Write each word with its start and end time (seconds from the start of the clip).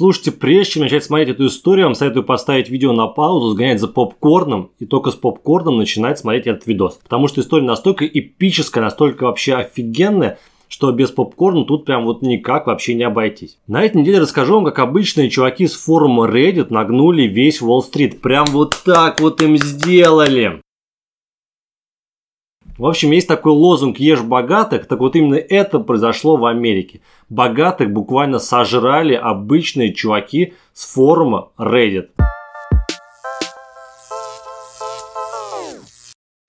Слушайте, 0.00 0.32
прежде 0.32 0.72
чем 0.72 0.82
начать 0.84 1.04
смотреть 1.04 1.28
эту 1.28 1.48
историю, 1.48 1.84
вам 1.84 1.94
советую 1.94 2.24
поставить 2.24 2.70
видео 2.70 2.94
на 2.94 3.06
паузу, 3.06 3.50
сгонять 3.50 3.80
за 3.80 3.86
попкорном 3.86 4.70
и 4.78 4.86
только 4.86 5.10
с 5.10 5.14
попкорном 5.14 5.76
начинать 5.76 6.18
смотреть 6.18 6.46
этот 6.46 6.66
видос. 6.66 6.98
Потому 7.02 7.28
что 7.28 7.42
история 7.42 7.66
настолько 7.66 8.06
эпическая, 8.06 8.82
настолько 8.82 9.24
вообще 9.24 9.56
офигенная, 9.56 10.38
что 10.68 10.90
без 10.90 11.10
попкорна 11.10 11.66
тут 11.66 11.84
прям 11.84 12.06
вот 12.06 12.22
никак 12.22 12.66
вообще 12.66 12.94
не 12.94 13.02
обойтись. 13.02 13.58
На 13.66 13.82
этой 13.82 13.98
неделе 13.98 14.20
расскажу 14.20 14.54
вам, 14.54 14.64
как 14.64 14.78
обычные 14.78 15.28
чуваки 15.28 15.66
с 15.66 15.74
форума 15.74 16.26
Reddit 16.26 16.68
нагнули 16.70 17.24
весь 17.24 17.60
Уолл-стрит. 17.60 18.22
Прям 18.22 18.46
вот 18.46 18.80
так 18.82 19.20
вот 19.20 19.42
им 19.42 19.58
сделали. 19.58 20.62
В 22.80 22.86
общем, 22.86 23.10
есть 23.10 23.28
такой 23.28 23.52
лозунг 23.52 23.98
«Ешь 23.98 24.22
богатых», 24.22 24.86
так 24.86 25.00
вот 25.00 25.14
именно 25.14 25.34
это 25.34 25.80
произошло 25.80 26.38
в 26.38 26.46
Америке. 26.46 27.02
Богатых 27.28 27.92
буквально 27.92 28.38
сожрали 28.38 29.12
обычные 29.12 29.92
чуваки 29.92 30.54
с 30.72 30.90
форума 30.90 31.50
Reddit. 31.58 32.08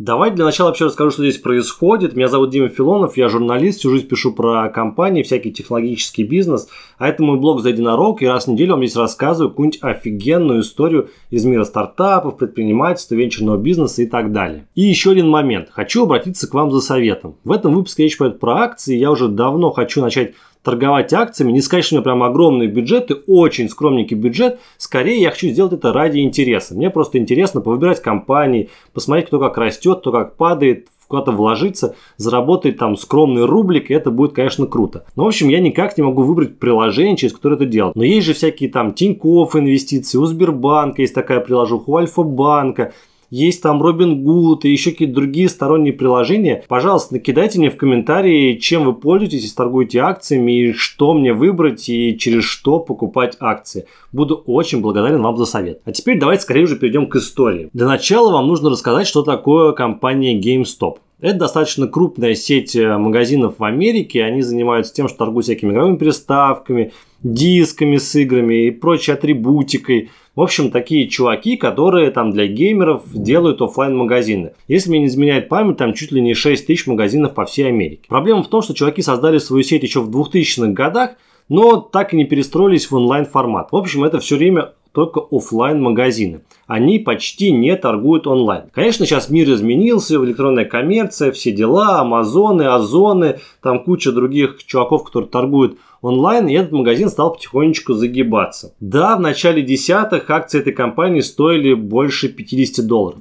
Давайте 0.04 0.38
для 0.38 0.46
начала 0.46 0.70
вообще 0.70 0.86
расскажу, 0.86 1.12
что 1.12 1.22
здесь 1.22 1.38
происходит. 1.38 2.16
Меня 2.16 2.28
зовут 2.28 2.50
Дима 2.50 2.70
Филонов, 2.70 3.18
я 3.18 3.30
журналист, 3.30 3.78
всю 3.78 3.91
жизнь 3.91 4.08
пишу 4.08 4.34
про 4.34 4.68
компании, 4.70 5.22
всякий 5.22 5.52
технологический 5.52 6.24
бизнес. 6.24 6.70
А 6.98 7.08
это 7.08 7.22
мой 7.22 7.38
блог 7.38 7.62
«За 7.62 7.70
единорог», 7.70 8.24
и 8.24 8.26
раз 8.26 8.46
в 8.46 8.48
неделю 8.48 8.72
вам 8.72 8.84
здесь 8.84 8.96
рассказываю 8.96 9.52
какую-нибудь 9.52 9.84
офигенную 9.84 10.62
историю 10.62 11.12
из 11.30 11.46
мира 11.46 11.66
стартапов, 11.66 12.38
предпринимательства, 12.38 13.14
венчурного 13.14 13.58
бизнеса 13.58 14.02
и 14.02 14.08
так 14.08 14.32
далее. 14.32 14.68
И 14.74 14.82
еще 14.82 15.12
один 15.12 15.30
момент. 15.30 15.68
Хочу 15.70 16.05
обратиться 16.05 16.49
к 16.49 16.54
вам 16.55 16.72
за 16.72 16.82
советом. 16.82 17.36
В 17.44 17.52
этом 17.52 17.76
выпуске 17.76 18.02
речь 18.02 18.18
пойдет 18.18 18.40
про 18.40 18.58
акции. 18.58 18.98
Я 18.98 19.12
уже 19.12 19.27
давно 19.27 19.70
хочу 19.70 20.02
начать 20.02 20.34
торговать 20.63 21.13
акциями. 21.13 21.51
Не 21.51 21.61
сказать, 21.61 21.85
что 21.85 21.95
у 21.95 21.97
меня 21.97 22.03
прям 22.03 22.23
огромные 22.23 22.70
бюджеты, 22.70 23.15
очень 23.27 23.70
скромненький 23.70 24.17
бюджет. 24.17 24.59
Скорее, 24.77 25.21
я 25.21 25.31
хочу 25.31 25.47
сделать 25.47 25.73
это 25.73 25.93
ради 25.93 26.20
интереса. 26.20 26.75
Мне 26.75 26.89
просто 26.89 27.17
интересно 27.17 27.62
повыбирать 27.62 28.01
компании, 28.01 28.70
посмотреть, 28.93 29.27
кто 29.27 29.40
как 29.40 29.57
растет, 29.57 29.99
кто 29.99 30.12
как 30.12 30.35
падает, 30.35 30.87
куда-то 31.12 31.34
вложиться, 31.34 31.95
заработать 32.15 32.77
там 32.77 32.95
скромный 32.95 33.45
рублик, 33.45 33.91
и 33.91 33.93
это 33.93 34.12
будет, 34.12 34.31
конечно, 34.31 34.65
круто. 34.65 35.03
Но, 35.18 35.26
в 35.26 35.27
общем, 35.27 35.49
я 35.49 35.59
никак 35.59 35.98
не 35.98 36.03
могу 36.03 36.23
выбрать 36.23 36.57
приложение, 36.57 37.18
через 37.18 37.34
которое 37.34 37.55
это 37.55 37.65
делать. 37.65 37.96
Но 37.96 38.03
есть 38.03 38.25
же 38.25 38.34
всякие 38.34 38.70
там 38.70 38.93
Тинькофф 38.93 39.57
инвестиции, 39.57 40.18
у 40.18 40.25
Сбербанка 40.25 41.01
есть 41.01 41.13
такая 41.13 41.41
приложуха, 41.41 41.90
у 41.90 41.98
Альфа-банка 41.98 42.93
есть 43.32 43.63
там 43.63 43.82
Робин 43.82 44.24
Гуд 44.24 44.65
и 44.65 44.71
еще 44.71 44.91
какие-то 44.91 45.15
другие 45.15 45.49
сторонние 45.49 45.93
приложения. 45.93 46.63
Пожалуйста, 46.68 47.13
накидайте 47.15 47.60
мне 47.60 47.71
в 47.71 47.77
комментарии, 47.77 48.57
чем 48.57 48.84
вы 48.84 48.93
пользуетесь, 48.93 49.43
если 49.43 49.55
торгуете 49.55 49.99
акциями, 49.99 50.68
и 50.68 50.74
что 50.74 51.13
мне 51.13 51.34
выбрать 51.34 51.87
и 51.87 52.18
через 52.18 52.43
что 52.43 52.79
покупать 52.79 53.37
акции. 53.40 53.85
Буду 54.12 54.35
очень 54.35 54.82
благодарен 54.82 55.21
вам 55.21 55.37
за 55.37 55.46
совет. 55.46 55.82
А 55.85 55.93
теперь 55.93 56.20
давайте 56.20 56.43
скорее 56.43 56.63
уже 56.63 56.77
перейдем 56.77 57.07
к 57.07 57.15
истории. 57.15 57.70
Для 57.71 57.87
начала 57.87 58.34
вам 58.34 58.48
нужно 58.48 58.70
рассказать, 58.70 59.07
что 59.07 59.24
такое 59.24 59.71
компания 59.71 60.37
GameStop. 60.37 60.98
Это 61.21 61.37
достаточно 61.37 61.87
крупная 61.87 62.34
сеть 62.34 62.76
э, 62.76 62.98
магазинов 62.98 63.59
в 63.59 63.63
Америке. 63.63 64.24
Они 64.24 64.41
занимаются 64.41 64.94
тем, 64.94 65.07
что 65.07 65.19
торгуют 65.19 65.46
всякими 65.46 65.72
игровыми 65.72 65.97
приставками, 65.97 66.94
дисками 67.22 67.97
с 67.97 68.16
играми 68.16 68.66
и 68.66 68.72
прочей 68.72 69.12
атрибутикой. 69.12 70.09
В 70.34 70.41
общем, 70.41 70.72
такие 70.72 71.09
чуваки, 71.09 71.57
которые 71.57 72.09
там 72.09 72.31
для 72.31 72.47
геймеров 72.47 73.03
делают 73.13 73.62
офлайн 73.62 73.97
магазины 73.97 74.53
Если 74.69 74.90
мне 74.90 75.00
не 75.01 75.07
изменяет 75.07 75.50
память, 75.50 75.75
там 75.75 75.94
чуть 75.94 76.13
ли 76.13 76.22
не 76.22 76.34
6 76.34 76.66
тысяч 76.66 76.88
магазинов 76.88 77.34
по 77.34 77.46
всей 77.46 77.68
Америке. 77.68 78.03
Проблема 78.07 78.41
в 78.44 78.47
том, 78.47 78.62
что 78.62 78.74
чуваки 78.74 79.02
создали 79.02 79.40
свою 79.40 79.63
сеть 79.63 79.84
еще 79.84 80.00
в 80.00 80.09
2000-х 80.09 80.72
годах, 80.72 81.12
но 81.50 81.81
так 81.81 82.13
и 82.13 82.18
не 82.18 82.24
перестроились 82.24 82.90
в 82.90 82.96
онлайн 82.96 83.25
формат. 83.25 83.74
В 83.74 83.75
общем, 83.75 84.06
это 84.06 84.19
все 84.19 84.38
время 84.38 84.72
только 84.94 85.22
офлайн 85.31 85.81
магазины. 85.81 86.41
Они 86.68 87.00
почти 87.00 87.52
не 87.52 87.75
торгуют 87.75 88.28
онлайн. 88.28 88.63
Конечно, 88.74 89.06
сейчас 89.06 89.29
мир 89.29 89.50
изменился, 89.52 90.16
электронная 90.16 90.66
коммерция, 90.66 91.31
все 91.31 91.52
дела, 91.52 92.00
Амазоны, 92.00 92.63
Озоны, 92.63 93.40
там 93.62 93.84
куча 93.84 94.12
других 94.12 94.63
чуваков, 94.66 95.03
которые 95.03 95.30
торгуют 95.30 95.78
онлайн, 96.01 96.47
и 96.47 96.53
этот 96.53 96.72
магазин 96.72 97.09
стал 97.09 97.34
потихонечку 97.34 97.94
загибаться. 97.94 98.73
Да, 98.79 99.16
в 99.16 99.19
начале 99.19 99.62
десятых 99.62 100.29
акции 100.29 100.59
этой 100.59 100.73
компании 100.73 101.22
стоили 101.22 101.73
больше 101.73 102.29
50 102.29 102.85
долларов. 102.85 103.19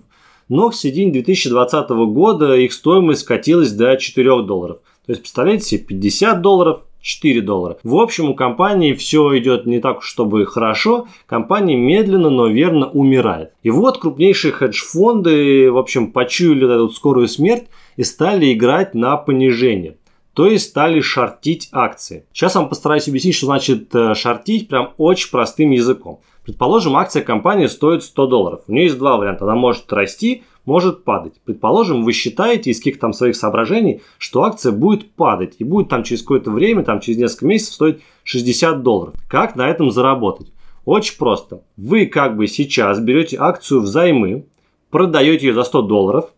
Но 0.48 0.70
к 0.70 0.74
середине 0.74 1.12
2020 1.12 1.90
года 1.90 2.54
их 2.56 2.72
стоимость 2.72 3.20
скатилась 3.20 3.72
до 3.72 3.96
4 3.96 4.42
долларов. 4.42 4.78
То 5.06 5.12
есть, 5.12 5.22
представляете 5.22 5.64
себе, 5.64 5.84
50 5.84 6.40
долларов 6.40 6.80
4 7.00 7.40
доллара. 7.40 7.78
В 7.82 7.96
общем, 7.96 8.30
у 8.30 8.34
компании 8.34 8.92
все 8.92 9.38
идет 9.38 9.66
не 9.66 9.80
так, 9.80 10.02
чтобы 10.02 10.44
хорошо. 10.46 11.06
Компания 11.26 11.76
медленно, 11.76 12.30
но 12.30 12.48
верно 12.48 12.90
умирает. 12.90 13.52
И 13.62 13.70
вот 13.70 13.98
крупнейшие 13.98 14.52
хедж-фонды, 14.52 15.70
в 15.70 15.78
общем, 15.78 16.12
почуяли 16.12 16.66
эту 16.66 16.90
скорую 16.90 17.28
смерть 17.28 17.64
и 17.96 18.02
стали 18.02 18.52
играть 18.52 18.94
на 18.94 19.16
понижение. 19.16 19.96
То 20.40 20.46
есть 20.46 20.70
стали 20.70 21.02
шортить 21.02 21.68
акции. 21.70 22.24
Сейчас 22.32 22.54
вам 22.54 22.70
постараюсь 22.70 23.06
объяснить, 23.06 23.34
что 23.34 23.44
значит 23.44 23.94
э, 23.94 24.14
шортить 24.14 24.68
прям 24.68 24.94
очень 24.96 25.30
простым 25.30 25.70
языком. 25.70 26.22
Предположим, 26.46 26.96
акция 26.96 27.22
компании 27.22 27.66
стоит 27.66 28.02
100 28.02 28.26
долларов. 28.26 28.62
У 28.66 28.72
нее 28.72 28.84
есть 28.84 28.96
два 28.96 29.18
варианта. 29.18 29.44
Она 29.44 29.54
может 29.54 29.92
расти, 29.92 30.44
может 30.64 31.04
падать. 31.04 31.34
Предположим, 31.44 32.04
вы 32.04 32.12
считаете 32.12 32.70
из 32.70 32.78
каких-то 32.78 33.02
там 33.02 33.12
своих 33.12 33.36
соображений, 33.36 34.00
что 34.16 34.44
акция 34.44 34.72
будет 34.72 35.10
падать 35.12 35.56
и 35.58 35.64
будет 35.64 35.90
там 35.90 36.04
через 36.04 36.22
какое-то 36.22 36.50
время, 36.50 36.84
там 36.84 37.00
через 37.00 37.18
несколько 37.18 37.44
месяцев 37.44 37.74
стоить 37.74 37.98
60 38.24 38.82
долларов. 38.82 39.12
Как 39.28 39.56
на 39.56 39.68
этом 39.68 39.90
заработать? 39.90 40.54
Очень 40.86 41.18
просто. 41.18 41.64
Вы 41.76 42.06
как 42.06 42.38
бы 42.38 42.46
сейчас 42.46 42.98
берете 42.98 43.36
акцию 43.38 43.82
взаймы, 43.82 44.46
продаете 44.88 45.48
ее 45.48 45.52
за 45.52 45.64
100 45.64 45.82
долларов, 45.82 46.30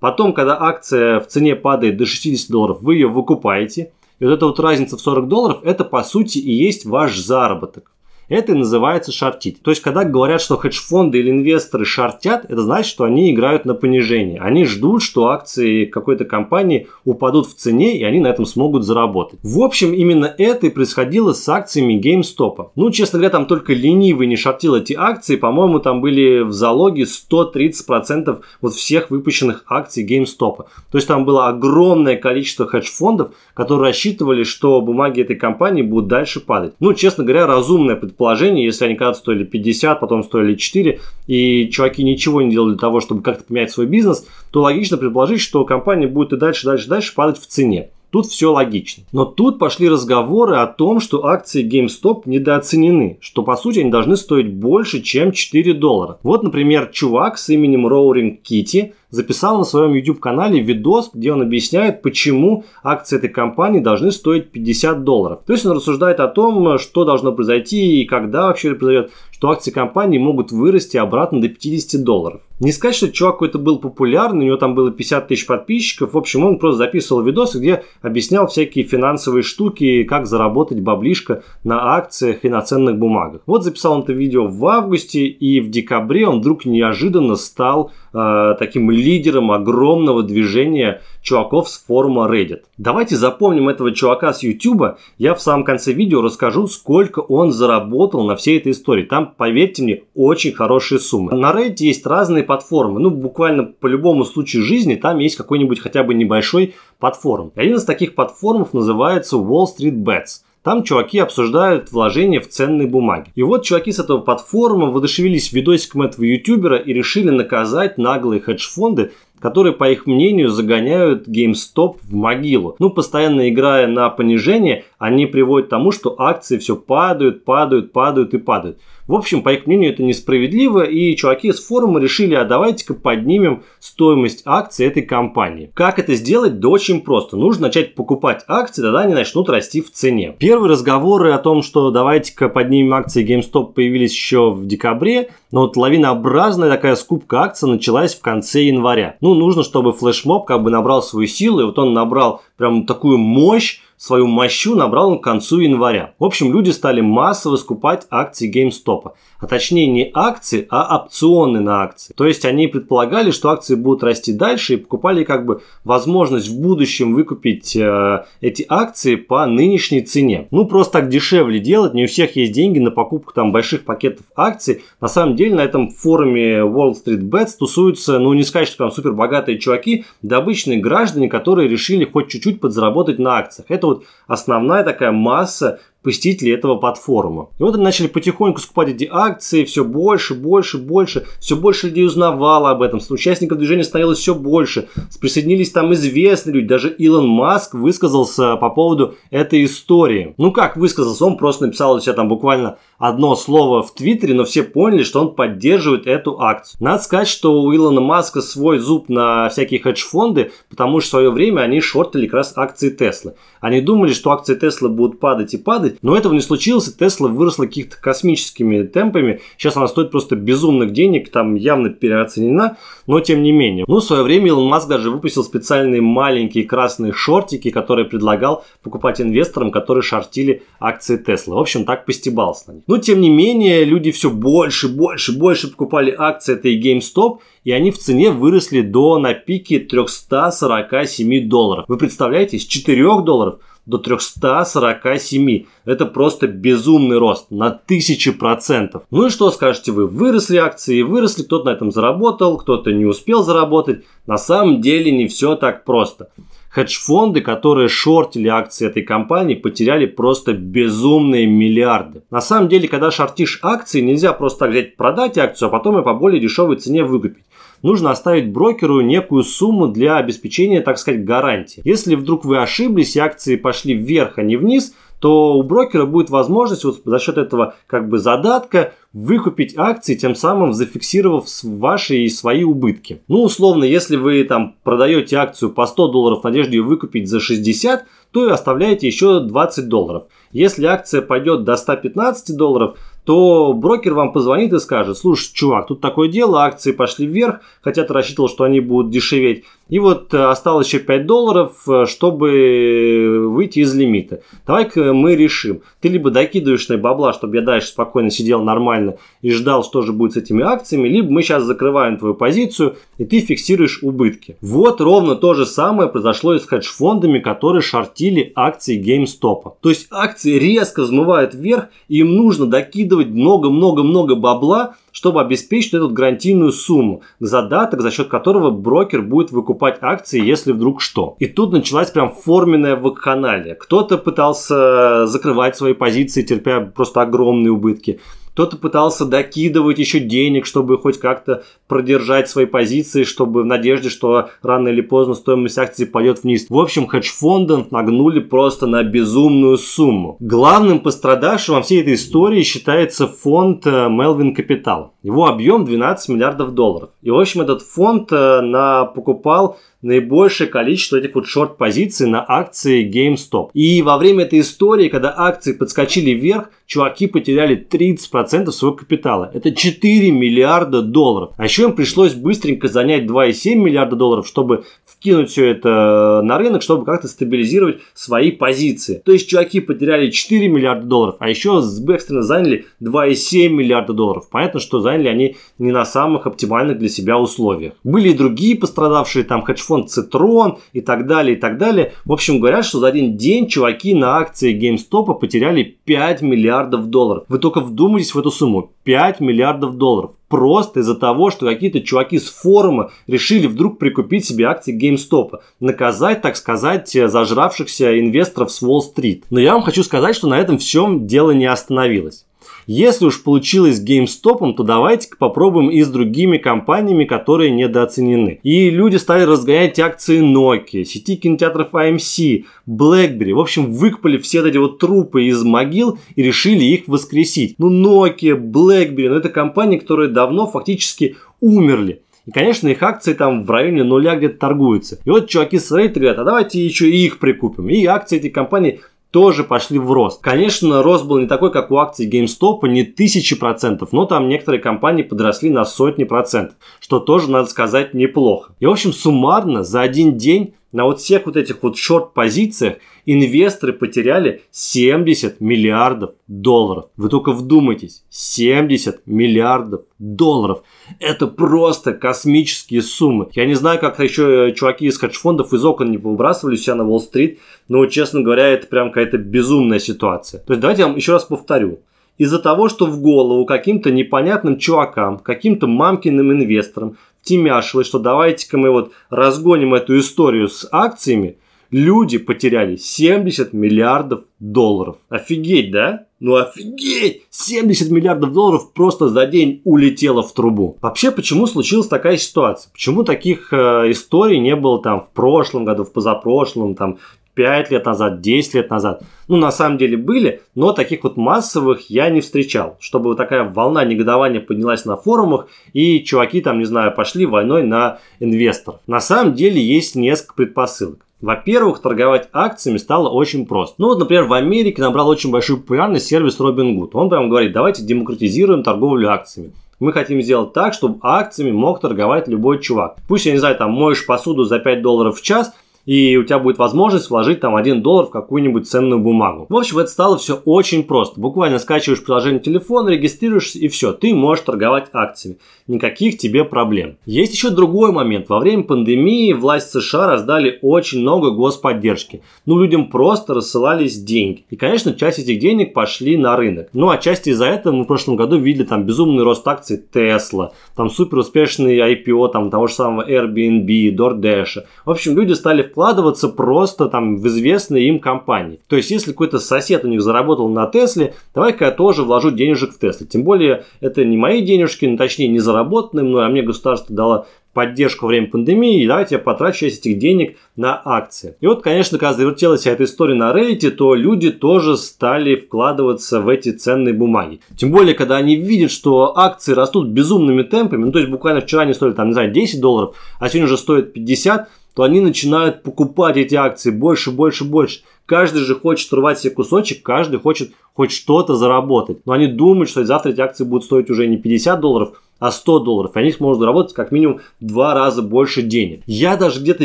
потом, 0.00 0.32
когда 0.32 0.60
акция 0.60 1.20
в 1.20 1.28
цене 1.28 1.54
падает 1.54 1.96
до 1.96 2.06
60 2.06 2.50
долларов, 2.50 2.78
вы 2.80 2.94
ее 2.94 3.08
выкупаете, 3.08 3.92
и 4.18 4.24
вот 4.24 4.32
эта 4.32 4.46
вот 4.46 4.58
разница 4.60 4.96
в 4.96 5.00
40 5.00 5.28
долларов, 5.28 5.60
это 5.62 5.84
по 5.84 6.02
сути 6.02 6.38
и 6.38 6.52
есть 6.52 6.84
ваш 6.84 7.18
заработок. 7.18 7.92
Это 8.30 8.52
и 8.52 8.54
называется 8.54 9.10
шортить. 9.10 9.60
То 9.60 9.72
есть, 9.72 9.82
когда 9.82 10.04
говорят, 10.04 10.40
что 10.40 10.56
хедж-фонды 10.56 11.18
или 11.18 11.30
инвесторы 11.30 11.84
шортят, 11.84 12.44
это 12.48 12.62
значит, 12.62 12.88
что 12.88 13.02
они 13.02 13.32
играют 13.32 13.64
на 13.64 13.74
понижение. 13.74 14.40
Они 14.40 14.64
ждут, 14.64 15.02
что 15.02 15.30
акции 15.30 15.84
какой-то 15.84 16.24
компании 16.24 16.86
упадут 17.04 17.48
в 17.48 17.56
цене, 17.56 17.98
и 17.98 18.04
они 18.04 18.20
на 18.20 18.28
этом 18.28 18.46
смогут 18.46 18.84
заработать. 18.84 19.40
В 19.42 19.60
общем, 19.60 19.92
именно 19.92 20.32
это 20.38 20.68
и 20.68 20.70
происходило 20.70 21.32
с 21.32 21.48
акциями 21.48 22.00
GameStop. 22.00 22.68
Ну, 22.76 22.92
честно 22.92 23.18
говоря, 23.18 23.30
там 23.30 23.46
только 23.46 23.72
ленивый 23.72 24.28
не 24.28 24.36
шортил 24.36 24.76
эти 24.76 24.92
акции. 24.92 25.34
По-моему, 25.34 25.80
там 25.80 26.00
были 26.00 26.42
в 26.42 26.52
залоге 26.52 27.06
130% 27.06 28.42
вот 28.60 28.74
всех 28.74 29.10
выпущенных 29.10 29.64
акций 29.66 30.06
GameStop. 30.06 30.66
То 30.92 30.98
есть, 30.98 31.08
там 31.08 31.24
было 31.24 31.48
огромное 31.48 32.14
количество 32.14 32.68
хедж-фондов, 32.68 33.32
которые 33.54 33.88
рассчитывали, 33.88 34.44
что 34.44 34.80
бумаги 34.80 35.20
этой 35.20 35.34
компании 35.34 35.82
будут 35.82 36.06
дальше 36.06 36.38
падать. 36.38 36.74
Ну, 36.78 36.94
честно 36.94 37.24
говоря, 37.24 37.48
разумное 37.48 37.96
предположение 37.96 38.19
предположение, 38.20 38.66
если 38.66 38.84
они 38.84 38.96
когда-то 38.96 39.18
стоили 39.18 39.44
50, 39.44 39.98
потом 39.98 40.22
стоили 40.22 40.54
4, 40.54 41.00
и 41.26 41.70
чуваки 41.70 42.04
ничего 42.04 42.42
не 42.42 42.50
делали 42.50 42.72
для 42.72 42.78
того, 42.78 43.00
чтобы 43.00 43.22
как-то 43.22 43.44
поменять 43.44 43.70
свой 43.70 43.86
бизнес, 43.86 44.26
то 44.50 44.60
логично 44.60 44.98
предположить, 44.98 45.40
что 45.40 45.64
компания 45.64 46.06
будет 46.06 46.34
и 46.34 46.36
дальше, 46.36 46.66
дальше, 46.66 46.86
дальше 46.86 47.14
падать 47.14 47.40
в 47.40 47.46
цене. 47.46 47.88
Тут 48.10 48.26
все 48.26 48.52
логично. 48.52 49.04
Но 49.12 49.24
тут 49.24 49.58
пошли 49.58 49.88
разговоры 49.88 50.56
о 50.56 50.66
том, 50.66 50.98
что 51.00 51.26
акции 51.26 51.64
GameStop 51.64 52.22
недооценены, 52.26 53.18
что 53.20 53.42
по 53.42 53.56
сути 53.56 53.80
они 53.80 53.90
должны 53.90 54.16
стоить 54.16 54.52
больше, 54.52 55.00
чем 55.00 55.32
4 55.32 55.74
доллара. 55.74 56.18
Вот, 56.22 56.42
например, 56.42 56.90
чувак 56.92 57.38
с 57.38 57.48
именем 57.50 57.86
Роуринг 57.86 58.42
Кити 58.42 58.94
записал 59.10 59.58
на 59.58 59.64
своем 59.64 59.94
YouTube-канале 59.94 60.60
видос, 60.60 61.10
где 61.12 61.32
он 61.32 61.42
объясняет, 61.42 62.02
почему 62.02 62.64
акции 62.82 63.16
этой 63.16 63.28
компании 63.28 63.80
должны 63.80 64.12
стоить 64.12 64.50
50 64.50 65.04
долларов. 65.04 65.40
То 65.46 65.52
есть 65.52 65.66
он 65.66 65.76
рассуждает 65.76 66.20
о 66.20 66.28
том, 66.28 66.78
что 66.78 67.04
должно 67.04 67.32
произойти 67.32 68.00
и 68.00 68.06
когда 68.06 68.46
вообще 68.46 68.68
это 68.68 68.78
произойдет, 68.78 69.12
что 69.40 69.52
акции 69.52 69.70
компании 69.70 70.18
могут 70.18 70.52
вырасти 70.52 70.98
обратно 70.98 71.40
до 71.40 71.48
50 71.48 72.04
долларов. 72.04 72.42
Не 72.60 72.72
сказать, 72.72 72.94
что 72.94 73.10
чувак 73.10 73.36
какой-то 73.36 73.58
был 73.58 73.78
популярный, 73.78 74.44
у 74.44 74.48
него 74.48 74.56
там 74.58 74.74
было 74.74 74.90
50 74.90 75.28
тысяч 75.28 75.46
подписчиков. 75.46 76.12
В 76.12 76.18
общем, 76.18 76.44
он 76.44 76.58
просто 76.58 76.76
записывал 76.76 77.22
видосы, 77.22 77.58
где 77.58 77.82
объяснял 78.02 78.46
всякие 78.48 78.84
финансовые 78.84 79.42
штуки, 79.42 80.02
как 80.02 80.26
заработать 80.26 80.80
баблишко 80.80 81.42
на 81.64 81.94
акциях 81.96 82.44
и 82.44 82.50
на 82.50 82.60
ценных 82.60 82.98
бумагах. 82.98 83.40
Вот 83.46 83.64
записал 83.64 83.94
он 83.94 84.02
это 84.02 84.12
видео 84.12 84.46
в 84.46 84.66
августе, 84.66 85.24
и 85.24 85.60
в 85.60 85.70
декабре 85.70 86.28
он 86.28 86.40
вдруг 86.40 86.66
неожиданно 86.66 87.36
стал 87.36 87.92
э, 88.12 88.54
таким 88.58 88.90
лидером 88.90 89.50
огромного 89.50 90.22
движения 90.22 91.02
чуваков 91.22 91.68
с 91.68 91.84
форума 91.84 92.26
Reddit. 92.26 92.62
Давайте 92.78 93.16
запомним 93.16 93.68
этого 93.68 93.92
чувака 93.92 94.32
с 94.32 94.42
YouTube. 94.42 94.96
Я 95.18 95.34
в 95.34 95.40
самом 95.40 95.64
конце 95.64 95.92
видео 95.92 96.22
расскажу, 96.22 96.66
сколько 96.66 97.20
он 97.20 97.52
заработал 97.52 98.24
на 98.24 98.36
всей 98.36 98.58
этой 98.58 98.72
истории. 98.72 99.04
Там, 99.04 99.34
поверьте 99.36 99.82
мне, 99.82 100.02
очень 100.14 100.52
хорошие 100.52 100.98
суммы. 100.98 101.32
На 101.34 101.52
Reddit 101.52 101.76
есть 101.78 102.06
разные 102.06 102.44
платформы. 102.44 103.00
Ну, 103.00 103.10
буквально 103.10 103.64
по 103.64 103.86
любому 103.86 104.24
случаю 104.24 104.62
жизни 104.62 104.94
там 104.94 105.18
есть 105.18 105.36
какой-нибудь 105.36 105.80
хотя 105.80 106.02
бы 106.02 106.14
небольшой 106.14 106.74
платформ. 106.98 107.52
Один 107.54 107.76
из 107.76 107.84
таких 107.84 108.14
платформов 108.14 108.72
называется 108.72 109.36
Wall 109.36 109.66
Street 109.66 110.02
Bets. 110.02 110.42
Там 110.62 110.82
чуваки 110.82 111.18
обсуждают 111.18 111.90
вложения 111.90 112.38
в 112.38 112.48
ценные 112.48 112.86
бумаги. 112.86 113.30
И 113.34 113.42
вот 113.42 113.64
чуваки 113.64 113.92
с 113.92 113.98
этого 113.98 114.18
платформы 114.18 114.90
воодушевились 114.90 115.52
видосиком 115.52 116.02
этого 116.02 116.24
ютубера 116.24 116.76
и 116.76 116.92
решили 116.92 117.30
наказать 117.30 117.96
наглые 117.96 118.42
хедж-фонды, 118.42 119.12
которые, 119.40 119.72
по 119.72 119.90
их 119.90 120.06
мнению, 120.06 120.50
загоняют 120.50 121.26
GameStop 121.26 121.96
в 122.02 122.14
могилу. 122.14 122.76
Ну, 122.78 122.90
постоянно 122.90 123.48
играя 123.48 123.86
на 123.86 124.10
понижение, 124.10 124.84
они 124.98 125.24
приводят 125.24 125.68
к 125.68 125.70
тому, 125.70 125.92
что 125.92 126.14
акции 126.20 126.58
все 126.58 126.76
падают, 126.76 127.44
падают, 127.44 127.92
падают 127.92 128.34
и 128.34 128.38
падают. 128.38 128.78
В 129.10 129.14
общем, 129.16 129.42
по 129.42 129.52
их 129.52 129.66
мнению, 129.66 129.92
это 129.92 130.04
несправедливо, 130.04 130.84
и 130.84 131.16
чуваки 131.16 131.52
с 131.52 131.66
форума 131.66 131.98
решили, 131.98 132.36
а 132.36 132.44
давайте-ка 132.44 132.94
поднимем 132.94 133.64
стоимость 133.80 134.42
акций 134.44 134.86
этой 134.86 135.02
компании. 135.02 135.72
Как 135.74 135.98
это 135.98 136.14
сделать? 136.14 136.60
Да 136.60 136.68
очень 136.68 137.00
просто. 137.00 137.36
Нужно 137.36 137.62
начать 137.62 137.96
покупать 137.96 138.44
акции, 138.46 138.82
тогда 138.82 139.00
они 139.00 139.14
начнут 139.14 139.48
расти 139.48 139.80
в 139.80 139.90
цене. 139.90 140.36
Первые 140.38 140.70
разговоры 140.70 141.32
о 141.32 141.38
том, 141.38 141.62
что 141.62 141.90
давайте-ка 141.90 142.48
поднимем 142.48 142.94
акции 142.94 143.26
GameStop 143.26 143.72
появились 143.72 144.12
еще 144.12 144.52
в 144.52 144.64
декабре, 144.68 145.30
но 145.50 145.62
вот 145.62 145.76
лавинообразная 145.76 146.70
такая 146.70 146.94
скупка 146.94 147.40
акций 147.40 147.68
началась 147.68 148.14
в 148.14 148.20
конце 148.20 148.62
января. 148.62 149.16
Ну, 149.20 149.34
нужно, 149.34 149.64
чтобы 149.64 149.92
флешмоб 149.92 150.46
как 150.46 150.62
бы 150.62 150.70
набрал 150.70 151.02
свою 151.02 151.26
силу, 151.26 151.62
и 151.62 151.64
вот 151.64 151.80
он 151.80 151.94
набрал 151.94 152.42
прям 152.56 152.86
такую 152.86 153.18
мощь, 153.18 153.80
свою 154.00 154.26
мощу 154.26 154.74
набрал 154.74 155.10
он 155.10 155.18
к 155.18 155.24
концу 155.24 155.60
января. 155.60 156.14
В 156.18 156.24
общем, 156.24 156.50
люди 156.54 156.70
стали 156.70 157.02
массово 157.02 157.56
скупать 157.56 158.06
акции 158.10 158.50
GameStop. 158.50 159.12
А 159.40 159.46
точнее 159.46 159.86
не 159.86 160.10
акции, 160.14 160.66
а 160.70 160.96
опционы 160.96 161.60
на 161.60 161.82
акции. 161.82 162.14
То 162.14 162.26
есть 162.26 162.44
они 162.46 162.66
предполагали, 162.66 163.30
что 163.30 163.50
акции 163.50 163.74
будут 163.74 164.02
расти 164.02 164.32
дальше 164.32 164.74
и 164.74 164.76
покупали 164.76 165.24
как 165.24 165.44
бы 165.44 165.62
возможность 165.84 166.48
в 166.48 166.60
будущем 166.60 167.14
выкупить 167.14 167.76
э, 167.76 168.24
эти 168.40 168.64
акции 168.68 169.16
по 169.16 169.46
нынешней 169.46 170.00
цене. 170.00 170.48
Ну 170.50 170.66
просто 170.66 171.00
так 171.00 171.08
дешевле 171.08 171.58
делать, 171.58 171.92
не 171.92 172.04
у 172.04 172.06
всех 172.06 172.36
есть 172.36 172.52
деньги 172.52 172.78
на 172.78 172.90
покупку 172.90 173.32
там 173.34 173.52
больших 173.52 173.84
пакетов 173.84 174.24
акций. 174.34 174.82
На 175.00 175.08
самом 175.08 175.36
деле 175.36 175.54
на 175.54 175.64
этом 175.64 175.90
форуме 175.90 176.60
Wall 176.60 176.94
Street 176.94 177.20
Bets 177.20 177.52
тусуются, 177.58 178.18
ну 178.18 178.32
не 178.32 178.44
сказать, 178.44 178.68
что 178.68 178.78
там 178.78 178.92
супер 178.92 179.12
богатые 179.12 179.58
чуваки, 179.58 180.04
да 180.22 180.38
обычные 180.38 180.78
граждане, 180.80 181.28
которые 181.28 181.68
решили 181.68 182.04
хоть 182.04 182.28
чуть-чуть 182.28 182.60
подзаработать 182.60 183.18
на 183.18 183.38
акциях. 183.38 183.66
Это 183.70 183.89
вот 183.94 184.04
основная 184.26 184.84
такая 184.84 185.12
масса 185.12 185.80
посетителей 186.02 186.52
этого 186.52 186.76
платформы. 186.76 187.48
И 187.58 187.62
вот 187.62 187.74
они 187.74 187.84
начали 187.84 188.06
потихоньку 188.06 188.60
скупать 188.60 188.88
эти 188.88 189.08
акции, 189.10 189.64
все 189.64 189.84
больше, 189.84 190.34
больше, 190.34 190.78
больше, 190.78 191.26
все 191.40 191.56
больше 191.56 191.88
людей 191.88 192.04
узнавало 192.04 192.70
об 192.70 192.82
этом, 192.82 193.00
участников 193.10 193.58
движения 193.58 193.84
становилось 193.84 194.18
все 194.18 194.34
больше, 194.34 194.88
присоединились 195.20 195.70
там 195.70 195.92
известные 195.92 196.54
люди, 196.54 196.68
даже 196.68 196.90
Илон 196.90 197.28
Маск 197.28 197.74
высказался 197.74 198.56
по 198.56 198.70
поводу 198.70 199.14
этой 199.30 199.64
истории. 199.64 200.34
Ну 200.38 200.52
как 200.52 200.76
высказался, 200.76 201.24
он 201.24 201.36
просто 201.36 201.66
написал 201.66 201.94
у 201.94 202.00
себя 202.00 202.14
там 202.14 202.28
буквально 202.28 202.78
одно 202.98 203.34
слово 203.34 203.82
в 203.82 203.94
Твиттере, 203.94 204.34
но 204.34 204.44
все 204.44 204.62
поняли, 204.62 205.02
что 205.02 205.20
он 205.20 205.34
поддерживает 205.34 206.06
эту 206.06 206.40
акцию. 206.40 206.78
Надо 206.80 207.02
сказать, 207.02 207.28
что 207.28 207.60
у 207.60 207.74
Илона 207.74 208.00
Маска 208.00 208.42
свой 208.42 208.78
зуб 208.78 209.08
на 209.08 209.48
всякие 209.48 209.80
хедж-фонды, 209.80 210.52
потому 210.68 211.00
что 211.00 211.08
в 211.08 211.10
свое 211.10 211.30
время 211.30 211.62
они 211.62 211.80
шортили 211.80 212.26
как 212.26 212.34
раз 212.34 212.52
акции 212.56 212.90
Теслы. 212.90 213.34
Они 213.60 213.80
думали, 213.80 214.12
что 214.12 214.30
акции 214.30 214.54
Теслы 214.54 214.88
будут 214.88 215.18
падать 215.18 215.54
и 215.54 215.58
падать, 215.58 215.89
но 216.02 216.16
этого 216.16 216.32
не 216.32 216.40
случилось, 216.40 216.88
и 216.88 216.96
Тесла 216.96 217.28
выросла 217.28 217.64
каких-то 217.64 217.96
космическими 218.00 218.82
темпами. 218.82 219.40
Сейчас 219.56 219.76
она 219.76 219.88
стоит 219.88 220.10
просто 220.10 220.36
безумных 220.36 220.92
денег, 220.92 221.30
там 221.30 221.54
явно 221.54 221.90
переоценена, 221.90 222.76
но 223.06 223.20
тем 223.20 223.42
не 223.42 223.52
менее. 223.52 223.84
Ну, 223.86 223.96
в 223.96 224.04
свое 224.04 224.22
время 224.22 224.48
Илон 224.48 224.66
Маск 224.66 224.88
даже 224.88 225.10
выпустил 225.10 225.44
специальные 225.44 226.00
маленькие 226.00 226.64
красные 226.64 227.12
шортики, 227.12 227.70
которые 227.70 228.06
предлагал 228.06 228.64
покупать 228.82 229.20
инвесторам, 229.20 229.70
которые 229.70 230.02
шортили 230.02 230.62
акции 230.78 231.16
Теслы. 231.16 231.56
В 231.56 231.58
общем, 231.58 231.84
так 231.84 232.06
постебался 232.06 232.70
на 232.70 232.72
них. 232.76 232.84
Но 232.86 232.98
тем 232.98 233.20
не 233.20 233.30
менее, 233.30 233.84
люди 233.84 234.10
все 234.10 234.30
больше, 234.30 234.88
больше, 234.88 235.36
больше 235.36 235.68
покупали 235.68 236.14
акции 236.16 236.54
этой 236.54 236.80
GameStop, 236.80 237.38
и 237.64 237.72
они 237.72 237.90
в 237.90 237.98
цене 237.98 238.30
выросли 238.30 238.80
до 238.80 239.18
на 239.18 239.34
пике 239.34 239.78
347 239.78 241.48
долларов. 241.48 241.84
Вы 241.88 241.98
представляете, 241.98 242.58
с 242.58 242.64
4 242.64 243.22
долларов 243.22 243.60
до 243.90 243.98
347. 243.98 245.64
Это 245.84 246.06
просто 246.06 246.46
безумный 246.46 247.18
рост 247.18 247.50
на 247.50 247.70
тысячи 247.70 248.30
процентов. 248.30 249.02
Ну 249.10 249.26
и 249.26 249.30
что 249.30 249.50
скажете 249.50 249.92
вы? 249.92 250.06
Выросли 250.06 250.56
акции, 250.56 251.02
выросли, 251.02 251.42
кто-то 251.42 251.66
на 251.66 251.70
этом 251.70 251.90
заработал, 251.92 252.56
кто-то 252.56 252.92
не 252.92 253.04
успел 253.04 253.42
заработать. 253.42 254.04
На 254.26 254.38
самом 254.38 254.80
деле 254.80 255.10
не 255.10 255.26
все 255.26 255.56
так 255.56 255.84
просто. 255.84 256.30
Хедж-фонды, 256.70 257.40
которые 257.40 257.88
шортили 257.88 258.48
акции 258.48 258.86
этой 258.86 259.02
компании, 259.02 259.54
потеряли 259.54 260.06
просто 260.06 260.52
безумные 260.52 261.46
миллиарды. 261.46 262.22
На 262.30 262.40
самом 262.40 262.68
деле, 262.68 262.86
когда 262.88 263.10
шортишь 263.10 263.58
акции, 263.62 264.00
нельзя 264.00 264.32
просто 264.32 264.60
так 264.60 264.70
взять, 264.70 264.96
продать 264.96 265.36
акцию, 265.36 265.68
а 265.68 265.70
потом 265.70 265.98
и 265.98 266.04
по 266.04 266.14
более 266.14 266.40
дешевой 266.40 266.76
цене 266.76 267.02
выкупить 267.02 267.44
нужно 267.82 268.10
оставить 268.10 268.52
брокеру 268.52 269.00
некую 269.00 269.42
сумму 269.42 269.88
для 269.88 270.16
обеспечения, 270.16 270.80
так 270.80 270.98
сказать, 270.98 271.24
гарантии. 271.24 271.82
Если 271.84 272.14
вдруг 272.14 272.44
вы 272.44 272.58
ошиблись 272.58 273.16
и 273.16 273.20
акции 273.20 273.56
пошли 273.56 273.94
вверх, 273.94 274.38
а 274.38 274.42
не 274.42 274.56
вниз, 274.56 274.94
то 275.20 275.54
у 275.54 275.62
брокера 275.62 276.06
будет 276.06 276.30
возможность 276.30 276.84
вот 276.84 277.02
за 277.04 277.18
счет 277.18 277.38
этого 277.38 277.74
как 277.86 278.08
бы 278.08 278.18
задатка 278.18 278.94
выкупить 279.12 279.74
акции, 279.76 280.14
тем 280.14 280.34
самым 280.34 280.72
зафиксировав 280.72 281.46
ваши 281.62 282.18
и 282.18 282.28
свои 282.28 282.64
убытки. 282.64 283.22
Ну, 283.28 283.42
условно, 283.42 283.84
если 283.84 284.16
вы 284.16 284.42
там 284.44 284.76
продаете 284.82 285.36
акцию 285.36 285.72
по 285.72 285.86
100 285.86 286.08
долларов 286.08 286.40
в 286.40 286.44
надежде 286.44 286.78
ее 286.78 286.82
выкупить 286.82 287.28
за 287.28 287.40
60, 287.40 288.06
то 288.30 288.48
и 288.48 288.50
оставляете 288.50 289.06
еще 289.06 289.40
20 289.40 289.88
долларов. 289.88 290.24
Если 290.52 290.86
акция 290.86 291.22
пойдет 291.22 291.64
до 291.64 291.76
115 291.76 292.56
долларов, 292.56 292.98
то 293.24 293.72
брокер 293.72 294.14
вам 294.14 294.32
позвонит 294.32 294.72
и 294.72 294.78
скажет, 294.78 295.18
слушай, 295.18 295.52
чувак, 295.52 295.86
тут 295.86 296.00
такое 296.00 296.28
дело, 296.28 296.64
акции 296.64 296.92
пошли 296.92 297.26
вверх, 297.26 297.60
хотя 297.82 298.04
ты 298.04 298.12
рассчитывал, 298.12 298.48
что 298.48 298.64
они 298.64 298.80
будут 298.80 299.10
дешеветь. 299.10 299.64
И 299.88 299.98
вот 299.98 300.32
э, 300.32 300.38
осталось 300.38 300.86
еще 300.86 301.00
5 301.00 301.26
долларов, 301.26 301.82
э, 301.88 302.06
чтобы 302.06 303.48
выйти 303.48 303.80
из 303.80 303.92
лимита. 303.94 304.40
Давай-ка 304.66 305.12
мы 305.12 305.34
решим. 305.34 305.82
Ты 306.00 306.08
либо 306.08 306.30
докидываешь 306.30 306.88
на 306.88 306.96
бабла, 306.96 307.32
чтобы 307.32 307.56
я 307.56 307.62
дальше 307.62 307.88
спокойно 307.88 308.30
сидел 308.30 308.62
нормально 308.62 309.16
и 309.42 309.50
ждал, 309.50 309.82
что 309.82 310.02
же 310.02 310.12
будет 310.12 310.34
с 310.34 310.36
этими 310.36 310.62
акциями, 310.62 311.08
либо 311.08 311.30
мы 311.30 311.42
сейчас 311.42 311.64
закрываем 311.64 312.18
твою 312.18 312.34
позицию, 312.34 312.96
и 313.18 313.24
ты 313.24 313.40
фиксируешь 313.40 313.98
убытки. 314.02 314.56
Вот 314.60 315.00
ровно 315.00 315.34
то 315.34 315.54
же 315.54 315.66
самое 315.66 316.08
произошло 316.08 316.54
и 316.54 316.60
с 316.60 316.66
хедж-фондами, 316.66 317.40
которые 317.40 317.82
шортили 317.82 318.52
акции 318.54 319.00
GameStop. 319.00 319.72
То 319.80 319.88
есть 319.88 320.06
акции 320.10 320.52
резко 320.52 321.02
взмывают 321.02 321.52
вверх, 321.54 321.88
и 322.08 322.18
им 322.18 322.36
нужно 322.36 322.66
докидывать 322.66 323.09
много-много-много 323.16 324.34
бабла, 324.34 324.94
чтобы 325.12 325.40
обеспечить 325.40 325.94
эту 325.94 326.08
гарантийную 326.08 326.72
сумму, 326.72 327.22
задаток, 327.40 328.00
за 328.00 328.10
счет 328.10 328.28
которого 328.28 328.70
брокер 328.70 329.22
будет 329.22 329.50
выкупать 329.50 329.98
акции, 330.00 330.44
если 330.44 330.72
вдруг 330.72 331.00
что. 331.00 331.36
И 331.38 331.46
тут 331.46 331.72
началась 331.72 332.10
прям 332.10 332.30
форменная 332.30 332.96
вакханалия. 332.96 333.74
Кто-то 333.74 334.18
пытался 334.18 335.26
закрывать 335.26 335.76
свои 335.76 335.94
позиции, 335.94 336.42
терпя 336.42 336.80
просто 336.80 337.22
огромные 337.22 337.72
убытки. 337.72 338.20
Кто-то 338.52 338.76
пытался 338.76 339.24
докидывать 339.24 339.98
еще 339.98 340.20
денег, 340.20 340.66
чтобы 340.66 340.98
хоть 340.98 341.18
как-то 341.18 341.64
продержать 341.88 342.48
свои 342.48 342.66
позиции, 342.66 343.24
чтобы 343.24 343.62
в 343.62 343.66
надежде, 343.66 344.08
что 344.08 344.50
рано 344.62 344.88
или 344.88 345.00
поздно 345.00 345.34
стоимость 345.34 345.78
акций 345.78 346.06
пойдет 346.06 346.42
вниз. 346.42 346.66
В 346.68 346.78
общем, 346.78 347.06
хедж-фондам 347.06 347.86
нагнули 347.90 348.40
просто 348.40 348.86
на 348.86 349.02
безумную 349.02 349.78
сумму. 349.78 350.36
Главным 350.40 351.00
пострадавшим 351.00 351.76
во 351.76 351.82
всей 351.82 352.02
этой 352.02 352.14
истории 352.14 352.62
считается 352.62 353.26
фонд 353.26 353.86
э, 353.86 354.08
Melvin 354.08 354.54
Capital. 354.54 355.10
Его 355.22 355.46
объем 355.46 355.84
12 355.84 356.28
миллиардов 356.30 356.74
долларов. 356.74 357.10
И, 357.22 357.30
в 357.30 357.38
общем, 357.38 357.60
этот 357.60 357.82
фонд 357.82 358.32
э, 358.32 358.60
на, 358.60 359.04
покупал 359.04 359.78
наибольшее 360.02 360.68
количество 360.68 361.16
этих 361.16 361.34
вот 361.34 361.46
шорт-позиций 361.46 362.26
на 362.26 362.44
акции 362.46 363.08
GameStop. 363.08 363.70
И 363.74 364.02
во 364.02 364.18
время 364.18 364.44
этой 364.44 364.60
истории, 364.60 365.08
когда 365.08 365.34
акции 365.36 365.72
подскочили 365.72 366.30
вверх, 366.30 366.70
чуваки 366.86 367.26
потеряли 367.26 367.86
30% 367.88 368.70
своего 368.72 368.96
капитала. 368.96 369.50
Это 369.54 369.72
4 369.72 370.30
миллиарда 370.30 371.02
долларов. 371.02 371.50
А 371.56 371.64
еще 371.64 371.84
им 371.84 371.92
пришлось 371.92 372.34
быстренько 372.34 372.88
занять 372.88 373.24
2,7 373.24 373.74
миллиарда 373.76 374.16
долларов, 374.16 374.46
чтобы 374.46 374.84
вкинуть 375.04 375.50
все 375.50 375.66
это 375.66 376.40
на 376.42 376.58
рынок, 376.58 376.82
чтобы 376.82 377.04
как-то 377.04 377.28
стабилизировать 377.28 378.00
свои 378.14 378.50
позиции. 378.50 379.22
То 379.24 379.32
есть 379.32 379.48
чуваки 379.48 379.80
потеряли 379.80 380.30
4 380.30 380.68
миллиарда 380.68 381.06
долларов, 381.06 381.36
а 381.38 381.48
еще 381.48 381.80
экстренно 382.08 382.42
заняли 382.42 382.86
2,7 383.00 383.68
миллиарда 383.68 384.12
долларов. 384.12 384.48
Понятно, 384.50 384.80
что 384.80 385.00
заняли 385.00 385.28
они 385.28 385.56
не 385.78 385.92
на 385.92 386.04
самых 386.04 386.46
оптимальных 386.46 386.98
для 386.98 387.08
себя 387.08 387.38
условиях. 387.38 387.92
Были 388.02 388.30
и 388.30 388.34
другие 388.34 388.76
пострадавшие, 388.76 389.44
там 389.44 389.62
хедж 389.62 389.80
фонд 389.90 390.08
Цитрон 390.08 390.78
и 390.92 391.00
так 391.00 391.26
далее, 391.26 391.56
и 391.56 391.60
так 391.60 391.76
далее. 391.76 392.12
В 392.24 392.32
общем, 392.32 392.60
говорят, 392.60 392.84
что 392.84 393.00
за 393.00 393.08
один 393.08 393.36
день 393.36 393.66
чуваки 393.66 394.14
на 394.14 394.36
акции 394.36 394.72
GameStop 394.72 395.38
потеряли 395.38 395.82
5 396.04 396.42
миллиардов 396.42 397.06
долларов. 397.06 397.44
Вы 397.48 397.58
только 397.58 397.80
вдумайтесь 397.80 398.34
в 398.34 398.38
эту 398.38 398.50
сумму. 398.52 398.92
5 399.02 399.40
миллиардов 399.40 399.96
долларов. 399.96 400.30
просто 400.48 401.00
из-за 401.00 401.14
того, 401.14 401.50
что 401.50 401.66
какие-то 401.66 402.00
чуваки 402.00 402.38
с 402.38 402.50
форума 402.50 403.10
решили 403.26 403.66
вдруг 403.66 403.98
прикупить 403.98 404.44
себе 404.44 404.66
акции 404.66 404.96
GameStop. 404.96 405.60
Наказать, 405.80 406.42
так 406.42 406.56
сказать, 406.56 407.10
зажравшихся 407.10 408.18
инвесторов 408.18 408.70
с 408.70 408.82
Уолл-стрит. 408.82 409.44
Но 409.50 409.60
я 409.60 409.74
вам 409.74 409.82
хочу 409.82 410.02
сказать, 410.04 410.36
что 410.36 410.48
на 410.48 410.58
этом 410.58 410.78
всем 410.78 411.26
дело 411.26 411.50
не 411.52 411.66
остановилось. 411.66 412.46
Если 412.86 413.26
уж 413.26 413.42
получилось 413.42 413.96
с 413.96 414.04
GameStop, 414.04 414.74
то 414.74 414.82
давайте 414.82 415.28
попробуем 415.38 415.90
и 415.90 416.02
с 416.02 416.08
другими 416.08 416.58
компаниями, 416.58 417.24
которые 417.24 417.70
недооценены. 417.70 418.60
И 418.62 418.90
люди 418.90 419.16
стали 419.16 419.44
разгонять 419.44 419.98
акции 419.98 420.40
Nokia, 420.40 421.04
сети 421.04 421.36
кинотеатров 421.36 421.92
AMC, 421.92 422.64
BlackBerry. 422.88 423.52
В 423.52 423.60
общем, 423.60 423.92
выкопали 423.92 424.38
все 424.38 424.66
эти 424.66 424.76
вот 424.76 424.98
трупы 424.98 425.44
из 425.44 425.62
могил 425.62 426.18
и 426.36 426.42
решили 426.42 426.84
их 426.84 427.04
воскресить. 427.06 427.76
Ну, 427.78 427.90
Nokia, 427.90 428.56
BlackBerry, 428.56 429.28
ну 429.28 429.36
это 429.36 429.48
компании, 429.48 429.98
которые 429.98 430.30
давно 430.30 430.66
фактически 430.66 431.36
умерли. 431.60 432.22
И, 432.46 432.50
конечно, 432.52 432.88
их 432.88 433.02
акции 433.02 433.34
там 433.34 433.64
в 433.64 433.70
районе 433.70 434.02
нуля 434.02 434.34
где-то 434.36 434.58
торгуются. 434.58 435.18
И 435.24 435.30
вот 435.30 435.48
чуваки 435.48 435.78
с 435.78 435.92
Reddit 435.92 436.14
говорят, 436.14 436.38
а 436.38 436.44
давайте 436.44 436.84
еще 436.84 437.08
и 437.10 437.26
их 437.26 437.38
прикупим. 437.38 437.88
И 437.88 438.04
акции 438.06 438.38
этих 438.38 438.52
компаний 438.52 439.00
тоже 439.30 439.64
пошли 439.64 439.98
в 439.98 440.10
рост. 440.12 440.42
Конечно, 440.42 441.02
рост 441.02 441.24
был 441.24 441.38
не 441.38 441.46
такой, 441.46 441.72
как 441.72 441.90
у 441.90 441.96
акций 441.98 442.28
GameStop, 442.28 442.88
не 442.88 443.04
тысячи 443.04 443.56
процентов, 443.56 444.12
но 444.12 444.26
там 444.26 444.48
некоторые 444.48 444.80
компании 444.80 445.22
подросли 445.22 445.70
на 445.70 445.84
сотни 445.84 446.24
процентов, 446.24 446.76
что 447.00 447.20
тоже, 447.20 447.50
надо 447.50 447.68
сказать, 447.68 448.14
неплохо. 448.14 448.72
И, 448.80 448.86
в 448.86 448.90
общем, 448.90 449.12
суммарно 449.12 449.84
за 449.84 450.00
один 450.00 450.36
день 450.36 450.74
на 450.92 451.04
вот 451.04 451.20
всех 451.20 451.46
вот 451.46 451.56
этих 451.56 451.82
вот 451.82 451.96
шорт-позициях 451.96 452.96
инвесторы 453.26 453.92
потеряли 453.92 454.62
70 454.70 455.60
миллиардов 455.60 456.32
долларов. 456.46 457.06
Вы 457.16 457.28
только 457.28 457.52
вдумайтесь, 457.52 458.24
70 458.30 459.26
миллиардов 459.26 460.02
долларов. 460.18 460.82
Это 461.18 461.46
просто 461.46 462.12
космические 462.12 463.02
суммы. 463.02 463.48
Я 463.54 463.66
не 463.66 463.74
знаю, 463.74 464.00
как 464.00 464.18
еще 464.18 464.74
чуваки 464.76 465.06
из 465.06 465.18
хедж-фондов 465.18 465.72
из 465.72 465.84
окон 465.84 466.10
не 466.10 466.18
выбрасывали 466.18 466.76
себя 466.76 466.96
на 466.96 467.06
Уолл-стрит, 467.06 467.60
но, 467.88 468.04
честно 468.06 468.40
говоря, 468.40 468.68
это 468.68 468.86
прям 468.86 469.08
какая-то 469.08 469.38
безумная 469.38 469.98
ситуация. 469.98 470.60
То 470.62 470.72
есть 470.72 470.80
давайте 470.80 471.02
я 471.02 471.08
вам 471.08 471.16
еще 471.16 471.32
раз 471.32 471.44
повторю 471.44 472.00
из-за 472.40 472.58
того, 472.58 472.88
что 472.88 473.04
в 473.04 473.20
голову 473.20 473.66
каким-то 473.66 474.10
непонятным 474.10 474.78
чувакам, 474.78 475.38
каким-то 475.38 475.86
мамкиным 475.86 476.50
инвесторам 476.52 477.18
втемяшилось, 477.42 478.06
что 478.06 478.18
давайте-ка 478.18 478.78
мы 478.78 478.90
вот 478.90 479.12
разгоним 479.30 479.94
эту 479.94 480.18
историю 480.18 480.68
с 480.68 480.88
акциями, 480.90 481.56
люди 481.90 482.38
потеряли 482.38 482.96
70 482.96 483.72
миллиардов 483.72 484.44
долларов. 484.58 485.16
Офигеть, 485.28 485.90
да? 485.90 486.26
Ну 486.38 486.56
офигеть! 486.56 487.42
70 487.50 488.10
миллиардов 488.10 488.52
долларов 488.52 488.92
просто 488.92 489.28
за 489.28 489.46
день 489.46 489.82
улетело 489.84 490.42
в 490.42 490.52
трубу. 490.54 490.96
Вообще, 491.02 491.30
почему 491.30 491.66
случилась 491.66 492.08
такая 492.08 492.38
ситуация? 492.38 492.90
Почему 492.92 493.24
таких 493.24 493.72
э, 493.72 494.10
историй 494.10 494.58
не 494.58 494.74
было 494.74 495.02
там 495.02 495.20
в 495.20 495.30
прошлом 495.30 495.84
году, 495.84 496.04
в 496.04 496.12
позапрошлом, 496.12 496.94
там 496.94 497.18
5 497.60 497.90
лет 497.90 498.06
назад, 498.06 498.40
10 498.40 498.74
лет 498.74 498.88
назад. 498.88 499.22
Ну, 499.46 499.58
на 499.58 499.70
самом 499.70 499.98
деле 499.98 500.16
были, 500.16 500.62
но 500.74 500.94
таких 500.94 501.24
вот 501.24 501.36
массовых 501.36 502.08
я 502.08 502.30
не 502.30 502.40
встречал. 502.40 502.96
Чтобы 503.00 503.28
вот 503.28 503.36
такая 503.36 503.64
волна 503.64 504.02
негодования 504.02 504.60
поднялась 504.60 505.04
на 505.04 505.18
форумах, 505.18 505.66
и 505.92 506.24
чуваки 506.24 506.62
там, 506.62 506.78
не 506.78 506.86
знаю, 506.86 507.14
пошли 507.14 507.44
войной 507.44 507.82
на 507.82 508.18
инвесторов. 508.38 509.00
На 509.06 509.20
самом 509.20 509.52
деле 509.52 509.78
есть 509.78 510.14
несколько 510.14 510.54
предпосылок. 510.54 511.18
Во-первых, 511.42 512.00
торговать 512.00 512.48
акциями 512.54 512.96
стало 512.96 513.28
очень 513.28 513.66
просто. 513.66 513.96
Ну 513.98 514.06
вот, 514.06 514.18
например, 514.18 514.44
в 514.44 514.54
Америке 514.54 515.02
набрал 515.02 515.28
очень 515.28 515.50
большую 515.50 515.80
популярность 515.80 516.28
сервис 516.28 516.58
Robinhood. 516.58 517.10
Он 517.12 517.28
прям 517.28 517.50
говорит, 517.50 517.72
давайте 517.72 518.02
демократизируем 518.02 518.82
торговлю 518.82 519.30
акциями. 519.30 519.72
Мы 519.98 520.14
хотим 520.14 520.40
сделать 520.40 520.72
так, 520.72 520.94
чтобы 520.94 521.18
акциями 521.20 521.72
мог 521.72 522.00
торговать 522.00 522.48
любой 522.48 522.80
чувак. 522.80 523.16
Пусть, 523.28 523.44
я 523.44 523.52
не 523.52 523.58
знаю, 523.58 523.76
там 523.76 523.92
моешь 523.92 524.24
посуду 524.24 524.64
за 524.64 524.78
5 524.78 525.02
долларов 525.02 525.38
в 525.38 525.42
час– 525.42 525.74
и 526.06 526.36
у 526.36 526.44
тебя 526.44 526.58
будет 526.58 526.78
возможность 526.78 527.30
вложить 527.30 527.60
там 527.60 527.76
1 527.76 528.02
доллар 528.02 528.26
в 528.26 528.30
какую-нибудь 528.30 528.88
ценную 528.88 529.20
бумагу. 529.20 529.66
В 529.68 529.76
общем, 529.76 529.98
это 529.98 530.10
стало 530.10 530.38
все 530.38 530.60
очень 530.64 531.04
просто. 531.04 531.40
Буквально 531.40 531.78
скачиваешь 531.78 532.24
приложение 532.24 532.60
телефона, 532.60 533.10
регистрируешься 533.10 533.78
и 533.78 533.88
все, 533.88 534.12
ты 534.12 534.34
можешь 534.34 534.64
торговать 534.64 535.08
акциями. 535.12 535.58
Никаких 535.86 536.38
тебе 536.38 536.64
проблем. 536.64 537.16
Есть 537.26 537.52
еще 537.52 537.70
другой 537.70 538.12
момент. 538.12 538.48
Во 538.48 538.60
время 538.60 538.84
пандемии 538.84 539.52
власть 539.52 539.90
США 539.90 540.26
раздали 540.26 540.78
очень 540.82 541.20
много 541.20 541.50
господдержки. 541.50 542.42
Ну, 542.64 542.78
людям 542.78 543.10
просто 543.10 543.54
рассылались 543.54 544.22
деньги. 544.22 544.64
И, 544.70 544.76
конечно, 544.76 545.14
часть 545.14 545.40
этих 545.40 545.58
денег 545.58 545.92
пошли 545.92 546.36
на 546.36 546.56
рынок. 546.56 546.90
Ну, 546.92 547.10
а 547.10 547.18
часть 547.18 547.48
из-за 547.48 547.66
этого 547.66 547.94
мы 547.94 548.04
в 548.04 548.06
прошлом 548.06 548.36
году 548.36 548.56
видели 548.56 548.84
там 548.84 549.04
безумный 549.04 549.42
рост 549.42 549.66
акций 549.66 550.00
Tesla, 550.12 550.70
там 550.94 551.10
супер 551.10 551.38
успешный 551.38 551.98
IPO 551.98 552.50
там 552.50 552.70
того 552.70 552.86
же 552.86 552.94
самого 552.94 553.28
Airbnb, 553.28 554.14
DoorDash. 554.14 554.84
В 555.04 555.10
общем, 555.10 555.36
люди 555.36 555.54
стали 555.54 555.82
вкладываться 555.90 556.48
просто 556.48 557.08
там 557.08 557.36
в 557.36 557.46
известные 557.46 558.08
им 558.08 558.18
компании. 558.18 558.80
То 558.88 558.96
есть, 558.96 559.10
если 559.10 559.32
какой-то 559.32 559.58
сосед 559.58 560.04
у 560.04 560.08
них 560.08 560.22
заработал 560.22 560.68
на 560.68 560.86
Тесле, 560.86 561.34
давай-ка 561.54 561.86
я 561.86 561.90
тоже 561.90 562.22
вложу 562.22 562.50
денежек 562.50 562.94
в 562.94 562.98
Тесле. 562.98 563.26
Тем 563.26 563.44
более, 563.44 563.84
это 564.00 564.24
не 564.24 564.36
мои 564.36 564.62
денежки, 564.62 565.06
ну, 565.06 565.16
точнее, 565.16 565.48
не 565.48 565.58
заработанные 565.58 566.24
мной, 566.24 566.46
а 566.46 566.48
мне 566.48 566.62
государство 566.62 567.14
дало 567.14 567.46
поддержку 567.72 568.26
во 568.26 568.28
время 568.28 568.48
пандемии, 568.48 569.02
и 569.02 569.06
давайте 569.06 569.36
я 569.36 569.38
потрачу 569.38 569.80
часть 569.80 570.00
этих 570.00 570.18
денег 570.18 570.56
на 570.76 571.00
акции. 571.04 571.54
И 571.60 571.66
вот, 571.66 571.82
конечно, 571.82 572.18
когда 572.18 572.34
завертелась 572.34 572.80
вся 572.80 572.90
эта 572.90 573.04
история 573.04 573.34
на 573.34 573.52
Reddit, 573.52 573.90
то 573.92 574.14
люди 574.14 574.50
тоже 574.50 574.96
стали 574.96 575.54
вкладываться 575.54 576.40
в 576.40 576.48
эти 576.48 576.72
ценные 576.72 577.14
бумаги. 577.14 577.60
Тем 577.76 577.92
более, 577.92 578.14
когда 578.14 578.36
они 578.36 578.56
видят, 578.56 578.90
что 578.90 579.38
акции 579.38 579.72
растут 579.72 580.08
безумными 580.08 580.62
темпами, 580.62 581.04
ну 581.04 581.12
то 581.12 581.18
есть 581.18 581.30
буквально 581.30 581.60
вчера 581.60 581.82
они 581.82 581.94
стоили, 581.94 582.14
там, 582.14 582.28
не 582.28 582.32
знаю, 582.32 582.50
10 582.50 582.80
долларов, 582.80 583.16
а 583.38 583.48
сегодня 583.48 583.66
уже 583.66 583.78
стоят 583.78 584.12
50, 584.12 584.68
то 584.94 585.02
они 585.02 585.20
начинают 585.20 585.82
покупать 585.82 586.36
эти 586.36 586.54
акции 586.54 586.90
больше, 586.90 587.30
больше, 587.30 587.64
больше. 587.64 588.00
Каждый 588.26 588.60
же 588.60 588.74
хочет 588.74 589.12
рвать 589.12 589.40
себе 589.40 589.52
кусочек, 589.52 590.02
каждый 590.02 590.38
хочет 590.38 590.72
хоть 590.94 591.12
что-то 591.12 591.56
заработать. 591.56 592.18
Но 592.26 592.32
они 592.32 592.46
думают, 592.46 592.88
что 592.88 593.04
завтра 593.04 593.30
эти 593.30 593.40
акции 593.40 593.64
будут 593.64 593.84
стоить 593.84 594.10
уже 594.10 594.26
не 594.26 594.36
50 594.36 594.80
долларов, 594.80 595.20
а 595.38 595.50
100 595.50 595.80
долларов. 595.80 596.12
Они 596.14 596.30
смогут 596.30 596.58
заработать 596.58 596.94
как 596.94 597.10
минимум 597.10 597.40
в 597.60 597.66
два 597.66 597.94
раза 597.94 598.22
больше 598.22 598.62
денег. 598.62 599.02
Я 599.06 599.36
даже 599.36 599.60
где-то 599.60 599.84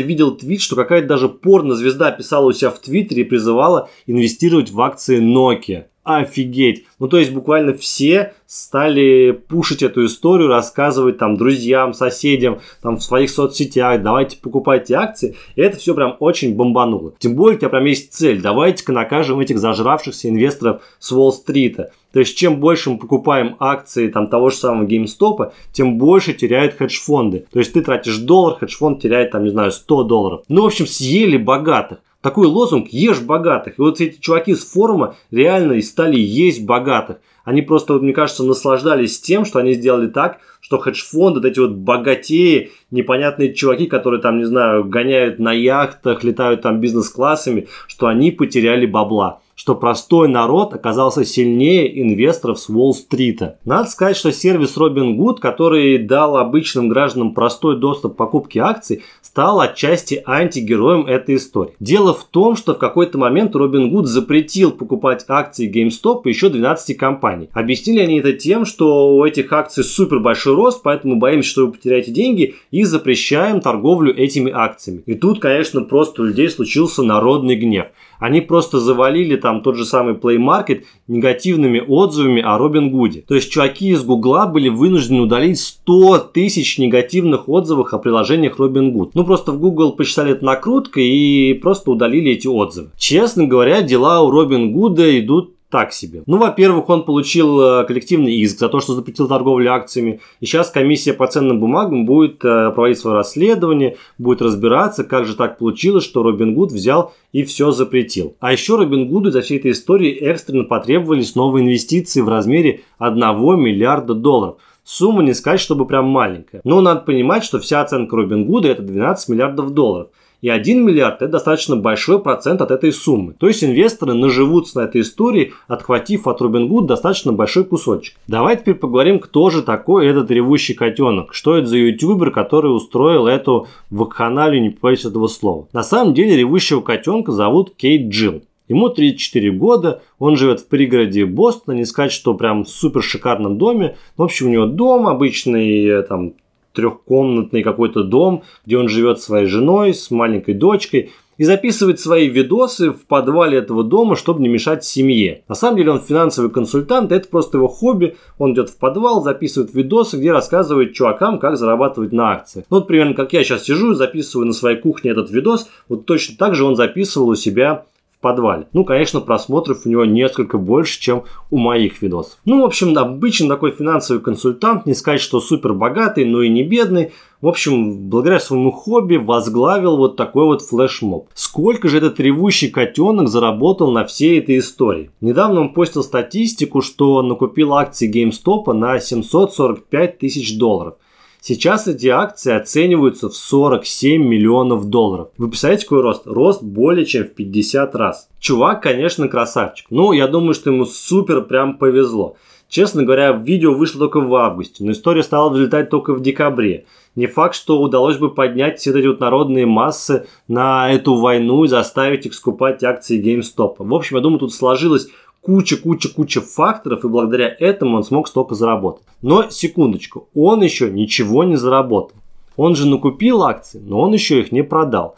видел 0.00 0.36
твит, 0.36 0.60
что 0.60 0.76
какая-то 0.76 1.08
даже 1.08 1.28
порно-звезда 1.28 2.12
писала 2.12 2.46
у 2.46 2.52
себя 2.52 2.70
в 2.70 2.78
Твиттере 2.78 3.22
и 3.22 3.24
призывала 3.24 3.88
инвестировать 4.06 4.70
в 4.70 4.80
акции 4.80 5.20
Nokia 5.20 5.86
офигеть. 6.06 6.84
Ну, 7.00 7.08
то 7.08 7.18
есть, 7.18 7.32
буквально 7.32 7.74
все 7.74 8.32
стали 8.46 9.32
пушить 9.32 9.82
эту 9.82 10.06
историю, 10.06 10.48
рассказывать 10.48 11.18
там 11.18 11.36
друзьям, 11.36 11.92
соседям, 11.92 12.60
там 12.80 12.98
в 12.98 13.02
своих 13.02 13.28
соцсетях, 13.28 14.02
давайте 14.02 14.38
покупайте 14.38 14.94
акции. 14.94 15.34
И 15.56 15.60
это 15.60 15.78
все 15.78 15.94
прям 15.94 16.16
очень 16.20 16.54
бомбануло. 16.54 17.12
Тем 17.18 17.34
более, 17.34 17.56
у 17.56 17.58
тебя 17.58 17.70
прям 17.70 17.84
есть 17.84 18.14
цель. 18.14 18.40
Давайте-ка 18.40 18.92
накажем 18.92 19.40
этих 19.40 19.58
зажравшихся 19.58 20.28
инвесторов 20.28 20.82
с 21.00 21.10
Уолл-стрита. 21.10 21.90
То 22.12 22.20
есть, 22.20 22.38
чем 22.38 22.60
больше 22.60 22.90
мы 22.90 22.98
покупаем 22.98 23.56
акции 23.58 24.08
там, 24.08 24.28
того 24.28 24.50
же 24.50 24.56
самого 24.56 24.86
GameStop, 24.86 25.52
тем 25.72 25.98
больше 25.98 26.32
теряют 26.34 26.76
хедж-фонды. 26.76 27.46
То 27.52 27.58
есть, 27.58 27.72
ты 27.72 27.82
тратишь 27.82 28.18
доллар, 28.18 28.58
хедж-фонд 28.58 29.02
теряет, 29.02 29.32
там, 29.32 29.42
не 29.42 29.50
знаю, 29.50 29.72
100 29.72 30.04
долларов. 30.04 30.42
Ну, 30.48 30.62
в 30.62 30.66
общем, 30.66 30.86
съели 30.86 31.36
богатых 31.36 31.98
такой 32.26 32.48
лозунг 32.48 32.88
«Ешь 32.88 33.20
богатых». 33.20 33.78
И 33.78 33.80
вот 33.80 34.00
эти 34.00 34.18
чуваки 34.18 34.56
с 34.56 34.64
форума 34.64 35.14
реально 35.30 35.74
и 35.74 35.80
стали 35.80 36.18
есть 36.18 36.66
богатых. 36.66 37.18
Они 37.46 37.62
просто, 37.62 37.92
вот, 37.92 38.02
мне 38.02 38.12
кажется, 38.12 38.42
наслаждались 38.42 39.20
тем, 39.20 39.44
что 39.44 39.60
они 39.60 39.74
сделали 39.74 40.08
так, 40.08 40.40
что 40.60 40.78
хедж-фонды, 40.78 41.38
вот 41.38 41.46
эти 41.46 41.60
вот 41.60 41.70
богатеи, 41.70 42.72
непонятные 42.90 43.54
чуваки, 43.54 43.86
которые 43.86 44.20
там, 44.20 44.38
не 44.38 44.44
знаю, 44.44 44.84
гоняют 44.84 45.38
на 45.38 45.52
яхтах, 45.52 46.24
летают 46.24 46.62
там 46.62 46.80
бизнес-классами, 46.80 47.68
что 47.86 48.08
они 48.08 48.32
потеряли 48.32 48.84
бабла 48.84 49.40
что 49.56 49.74
простой 49.74 50.28
народ 50.28 50.74
оказался 50.74 51.24
сильнее 51.24 52.00
инвесторов 52.02 52.60
с 52.60 52.68
Уолл-стрита. 52.68 53.58
Надо 53.64 53.88
сказать, 53.88 54.16
что 54.16 54.30
сервис 54.30 54.76
Robinhood, 54.76 55.38
который 55.40 55.98
дал 55.98 56.36
обычным 56.36 56.88
гражданам 56.88 57.34
простой 57.34 57.78
доступ 57.78 58.14
к 58.14 58.16
покупке 58.16 58.60
акций, 58.60 59.02
стал 59.22 59.60
отчасти 59.60 60.22
антигероем 60.26 61.06
этой 61.06 61.36
истории. 61.36 61.74
Дело 61.80 62.14
в 62.14 62.24
том, 62.24 62.54
что 62.54 62.74
в 62.74 62.78
какой-то 62.78 63.18
момент 63.18 63.56
Robinhood 63.56 64.04
запретил 64.04 64.72
покупать 64.72 65.24
акции 65.26 65.70
GameStop 65.70 66.22
и 66.24 66.28
еще 66.28 66.50
12 66.50 66.96
компаний. 66.96 67.35
Объяснили 67.52 68.00
они 68.00 68.18
это 68.18 68.32
тем, 68.32 68.64
что 68.64 69.16
у 69.16 69.24
этих 69.24 69.52
акций 69.52 69.84
супер 69.84 70.20
большой 70.20 70.54
рост, 70.54 70.82
поэтому 70.82 71.16
боимся, 71.16 71.48
что 71.48 71.66
вы 71.66 71.72
потеряете 71.72 72.10
деньги 72.10 72.54
и 72.70 72.84
запрещаем 72.84 73.60
торговлю 73.60 74.16
этими 74.16 74.50
акциями. 74.52 75.02
И 75.06 75.14
тут, 75.14 75.40
конечно, 75.40 75.82
просто 75.82 76.22
у 76.22 76.24
людей 76.24 76.48
случился 76.48 77.02
народный 77.02 77.56
гнев. 77.56 77.86
Они 78.18 78.40
просто 78.40 78.80
завалили 78.80 79.36
там 79.36 79.62
тот 79.62 79.76
же 79.76 79.84
самый 79.84 80.14
Play 80.14 80.38
Market 80.38 80.84
негативными 81.06 81.82
отзывами 81.86 82.42
о 82.42 82.58
Робин 82.58 82.90
Гуде. 82.90 83.22
То 83.26 83.34
есть 83.34 83.50
чуваки 83.50 83.90
из 83.90 84.02
Гугла 84.02 84.46
были 84.46 84.68
вынуждены 84.68 85.20
удалить 85.20 85.60
100 85.60 86.30
тысяч 86.32 86.78
негативных 86.78 87.48
отзывов 87.48 87.92
о 87.92 87.98
приложениях 87.98 88.58
Робин 88.58 88.92
Гуд. 88.92 89.14
Ну 89.14 89.24
просто 89.24 89.52
в 89.52 89.60
Google 89.60 89.92
посчитали 89.92 90.32
это 90.32 90.44
накруткой 90.44 91.06
и 91.06 91.54
просто 91.54 91.90
удалили 91.90 92.32
эти 92.32 92.46
отзывы. 92.46 92.90
Честно 92.96 93.46
говоря, 93.46 93.82
дела 93.82 94.22
у 94.22 94.30
Робин 94.30 94.72
Гуда 94.72 95.18
идут 95.18 95.55
так 95.70 95.92
себе. 95.92 96.22
Ну, 96.26 96.38
во-первых, 96.38 96.88
он 96.88 97.04
получил 97.04 97.60
э, 97.60 97.84
коллективный 97.86 98.34
иск 98.36 98.58
за 98.58 98.68
то, 98.68 98.80
что 98.80 98.94
запретил 98.94 99.26
торговлю 99.26 99.72
акциями. 99.72 100.20
И 100.40 100.46
сейчас 100.46 100.70
комиссия 100.70 101.12
по 101.12 101.26
ценным 101.26 101.58
бумагам 101.58 102.06
будет 102.06 102.44
э, 102.44 102.70
проводить 102.70 102.98
свое 102.98 103.16
расследование, 103.16 103.96
будет 104.16 104.42
разбираться, 104.42 105.02
как 105.02 105.26
же 105.26 105.34
так 105.34 105.58
получилось, 105.58 106.04
что 106.04 106.22
Робин 106.22 106.54
Гуд 106.54 106.70
взял 106.70 107.14
и 107.32 107.42
все 107.42 107.72
запретил. 107.72 108.36
А 108.38 108.52
еще 108.52 108.76
Робин 108.76 109.08
Гуду 109.08 109.30
за 109.30 109.40
всей 109.40 109.58
этой 109.58 109.72
истории 109.72 110.12
экстренно 110.12 110.64
потребовались 110.64 111.34
новые 111.34 111.64
инвестиции 111.64 112.20
в 112.20 112.28
размере 112.28 112.82
1 112.98 113.20
миллиарда 113.60 114.14
долларов. 114.14 114.56
Сумма 114.84 115.24
не 115.24 115.34
сказать, 115.34 115.58
чтобы 115.58 115.84
прям 115.84 116.06
маленькая. 116.06 116.60
Но 116.62 116.80
надо 116.80 117.00
понимать, 117.00 117.42
что 117.42 117.58
вся 117.58 117.80
оценка 117.80 118.14
Робин 118.14 118.44
Гуда 118.44 118.68
это 118.68 118.82
12 118.82 119.30
миллиардов 119.30 119.74
долларов. 119.74 120.10
И 120.42 120.48
1 120.48 120.84
миллиард– 120.84 121.16
это 121.22 121.32
достаточно 121.32 121.76
большой 121.76 122.20
процент 122.20 122.60
от 122.60 122.70
этой 122.70 122.92
суммы. 122.92 123.34
То 123.38 123.48
есть 123.48 123.64
инвесторы 123.64 124.14
наживутся 124.14 124.78
на 124.78 124.84
этой 124.84 125.00
истории, 125.00 125.52
отхватив 125.66 126.26
от 126.26 126.40
Robinhood 126.40 126.86
достаточно 126.86 127.32
большой 127.32 127.64
кусочек. 127.64 128.16
Давайте 128.26 128.62
теперь 128.62 128.74
поговорим, 128.74 129.18
кто 129.18 129.50
же 129.50 129.62
такой 129.62 130.06
этот 130.06 130.30
ревущий 130.30 130.74
котенок. 130.74 131.34
Что 131.34 131.56
это 131.56 131.66
за 131.66 131.78
ютубер, 131.78 132.30
который 132.30 132.74
устроил 132.74 133.26
эту 133.26 133.68
вакханалию, 133.90 134.62
не 134.62 134.70
побоюсь 134.70 135.04
этого 135.04 135.28
слова. 135.28 135.68
На 135.72 135.82
самом 135.82 136.14
деле 136.14 136.36
ревущего 136.36 136.80
котенка 136.80 137.32
зовут 137.32 137.74
Кейт 137.76 138.08
Джилл. 138.10 138.42
Ему 138.68 138.88
34 138.88 139.52
года, 139.52 140.02
он 140.18 140.36
живет 140.36 140.60
в 140.60 140.66
пригороде 140.66 141.24
Бостона, 141.24 141.76
не 141.76 141.84
сказать, 141.84 142.10
что 142.10 142.34
прям 142.34 142.64
в 142.64 142.68
супер 142.68 143.02
шикарном 143.02 143.58
доме. 143.58 143.96
В 144.16 144.22
общем, 144.22 144.46
у 144.46 144.50
него 144.50 144.66
дом 144.66 145.06
обычный, 145.06 145.84
э, 145.86 146.02
там 146.02 146.34
трехкомнатный 146.76 147.62
какой-то 147.62 148.04
дом, 148.04 148.44
где 148.64 148.78
он 148.78 148.88
живет 148.88 149.20
своей 149.20 149.46
женой, 149.46 149.94
с 149.94 150.10
маленькой 150.10 150.54
дочкой 150.54 151.10
и 151.38 151.44
записывает 151.44 152.00
свои 152.00 152.28
видосы 152.28 152.92
в 152.92 153.06
подвале 153.06 153.58
этого 153.58 153.84
дома, 153.84 154.16
чтобы 154.16 154.40
не 154.40 154.48
мешать 154.48 154.84
семье. 154.84 155.42
На 155.48 155.54
самом 155.54 155.76
деле 155.76 155.92
он 155.92 156.00
финансовый 156.00 156.50
консультант, 156.50 157.12
это 157.12 157.28
просто 157.28 157.58
его 157.58 157.68
хобби. 157.68 158.16
Он 158.38 158.54
идет 158.54 158.70
в 158.70 158.78
подвал, 158.78 159.22
записывает 159.22 159.74
видосы, 159.74 160.16
где 160.16 160.32
рассказывает 160.32 160.94
чувакам, 160.94 161.38
как 161.38 161.56
зарабатывать 161.56 162.12
на 162.12 162.32
акциях. 162.32 162.64
Ну, 162.70 162.78
вот 162.78 162.86
примерно 162.86 163.14
как 163.14 163.32
я 163.32 163.44
сейчас 163.44 163.64
сижу, 163.64 163.94
записываю 163.94 164.46
на 164.46 164.52
своей 164.52 164.78
кухне 164.78 165.10
этот 165.10 165.30
видос, 165.30 165.68
вот 165.88 166.06
точно 166.06 166.36
так 166.38 166.54
же 166.54 166.64
он 166.64 166.76
записывал 166.76 167.28
у 167.28 167.34
себя 167.34 167.84
подвале. 168.26 168.66
Ну, 168.72 168.84
конечно, 168.84 169.20
просмотров 169.20 169.82
у 169.84 169.88
него 169.88 170.04
несколько 170.04 170.58
больше, 170.58 171.00
чем 171.00 171.22
у 171.52 171.58
моих 171.58 172.02
видосов. 172.02 172.38
Ну, 172.44 172.62
в 172.62 172.64
общем, 172.64 172.98
обычно 172.98 173.48
такой 173.48 173.70
финансовый 173.70 174.20
консультант, 174.20 174.84
не 174.84 174.94
сказать, 174.94 175.20
что 175.20 175.38
супер 175.38 175.74
богатый, 175.74 176.24
но 176.24 176.42
и 176.42 176.48
не 176.48 176.64
бедный. 176.64 177.12
В 177.40 177.46
общем, 177.46 178.08
благодаря 178.08 178.40
своему 178.40 178.72
хобби 178.72 179.14
возглавил 179.16 179.96
вот 179.96 180.16
такой 180.16 180.46
вот 180.46 180.62
флешмоб. 180.62 181.28
Сколько 181.34 181.88
же 181.88 181.98
этот 181.98 182.18
ревущий 182.18 182.68
котенок 182.68 183.28
заработал 183.28 183.92
на 183.92 184.04
всей 184.04 184.40
этой 184.40 184.58
истории? 184.58 185.12
Недавно 185.20 185.60
он 185.60 185.72
постил 185.72 186.02
статистику, 186.02 186.80
что 186.82 187.22
накупил 187.22 187.74
акции 187.74 188.10
GameStop 188.10 188.72
на 188.72 188.98
745 188.98 190.18
тысяч 190.18 190.58
долларов. 190.58 190.94
Сейчас 191.40 191.86
эти 191.86 192.08
акции 192.08 192.52
оцениваются 192.52 193.28
в 193.28 193.36
47 193.36 194.22
миллионов 194.22 194.86
долларов. 194.86 195.28
Вы 195.38 195.48
представляете, 195.48 195.84
какой 195.84 196.02
рост? 196.02 196.22
Рост 196.26 196.62
более 196.62 197.06
чем 197.06 197.24
в 197.24 197.34
50 197.34 197.94
раз. 197.94 198.28
Чувак, 198.40 198.82
конечно, 198.82 199.28
красавчик. 199.28 199.86
Ну, 199.90 200.12
я 200.12 200.26
думаю, 200.26 200.54
что 200.54 200.70
ему 200.70 200.84
супер 200.84 201.42
прям 201.42 201.78
повезло. 201.78 202.36
Честно 202.68 203.04
говоря, 203.04 203.30
видео 203.30 203.74
вышло 203.74 204.00
только 204.00 204.20
в 204.20 204.34
августе, 204.34 204.82
но 204.82 204.90
история 204.90 205.22
стала 205.22 205.50
взлетать 205.50 205.88
только 205.88 206.12
в 206.14 206.20
декабре. 206.20 206.86
Не 207.14 207.26
факт, 207.26 207.54
что 207.54 207.80
удалось 207.80 208.16
бы 208.16 208.34
поднять 208.34 208.80
все 208.80 208.90
эти 208.90 209.06
вот 209.06 209.20
народные 209.20 209.66
массы 209.66 210.26
на 210.48 210.92
эту 210.92 211.14
войну 211.14 211.64
и 211.64 211.68
заставить 211.68 212.26
их 212.26 212.34
скупать 212.34 212.82
акции 212.82 213.22
GameStop. 213.22 213.76
В 213.78 213.94
общем, 213.94 214.16
я 214.16 214.22
думаю, 214.22 214.40
тут 214.40 214.52
сложилось 214.52 215.08
куча-куча-куча 215.46 216.40
факторов, 216.40 217.04
и 217.04 217.08
благодаря 217.08 217.54
этому 217.58 217.96
он 217.96 218.04
смог 218.04 218.26
столько 218.26 218.56
заработать. 218.56 219.04
Но, 219.22 219.48
секундочку, 219.48 220.28
он 220.34 220.62
еще 220.62 220.90
ничего 220.90 221.44
не 221.44 221.56
заработал. 221.56 222.16
Он 222.56 222.74
же 222.74 222.88
накупил 222.88 223.44
акции, 223.44 223.78
но 223.78 224.00
он 224.00 224.12
еще 224.12 224.40
их 224.40 224.50
не 224.50 224.62
продал 224.62 225.16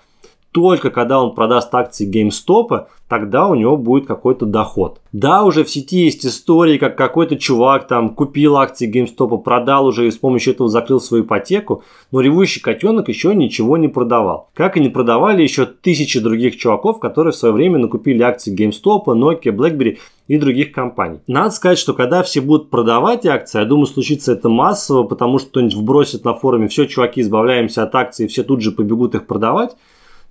только 0.58 0.90
когда 0.90 1.22
он 1.22 1.34
продаст 1.34 1.74
акции 1.74 2.08
GameStop, 2.08 2.86
тогда 3.08 3.48
у 3.48 3.54
него 3.54 3.76
будет 3.76 4.06
какой-то 4.06 4.44
доход. 4.44 5.00
Да, 5.12 5.44
уже 5.44 5.64
в 5.64 5.70
сети 5.70 6.04
есть 6.04 6.26
истории, 6.26 6.76
как 6.76 6.96
какой-то 6.96 7.36
чувак 7.36 7.88
там 7.88 8.10
купил 8.10 8.56
акции 8.56 8.90
GameStop, 8.90 9.42
продал 9.42 9.86
уже 9.86 10.06
и 10.06 10.10
с 10.10 10.18
помощью 10.18 10.52
этого 10.52 10.68
закрыл 10.68 11.00
свою 11.00 11.24
ипотеку, 11.24 11.82
но 12.12 12.20
ревущий 12.20 12.60
котенок 12.60 13.08
еще 13.08 13.34
ничего 13.34 13.76
не 13.76 13.88
продавал. 13.88 14.50
Как 14.54 14.76
и 14.76 14.80
не 14.80 14.90
продавали 14.90 15.42
еще 15.42 15.64
тысячи 15.64 16.20
других 16.20 16.56
чуваков, 16.58 17.00
которые 17.00 17.32
в 17.32 17.36
свое 17.36 17.54
время 17.54 17.78
накупили 17.78 18.22
акции 18.22 18.54
GameStop, 18.54 19.06
Nokia, 19.06 19.56
BlackBerry 19.56 19.98
и 20.26 20.36
других 20.36 20.72
компаний. 20.72 21.20
Надо 21.26 21.50
сказать, 21.50 21.78
что 21.78 21.94
когда 21.94 22.22
все 22.22 22.42
будут 22.42 22.68
продавать 22.68 23.24
акции, 23.24 23.60
я 23.60 23.64
думаю, 23.64 23.86
случится 23.86 24.32
это 24.32 24.50
массово, 24.50 25.04
потому 25.04 25.38
что 25.38 25.48
кто-нибудь 25.48 25.74
вбросит 25.74 26.24
на 26.24 26.34
форуме, 26.34 26.68
все, 26.68 26.86
чуваки, 26.86 27.22
избавляемся 27.22 27.84
от 27.84 27.94
акций, 27.94 28.26
и 28.26 28.28
все 28.28 28.42
тут 28.42 28.60
же 28.60 28.72
побегут 28.72 29.14
их 29.14 29.26
продавать, 29.26 29.74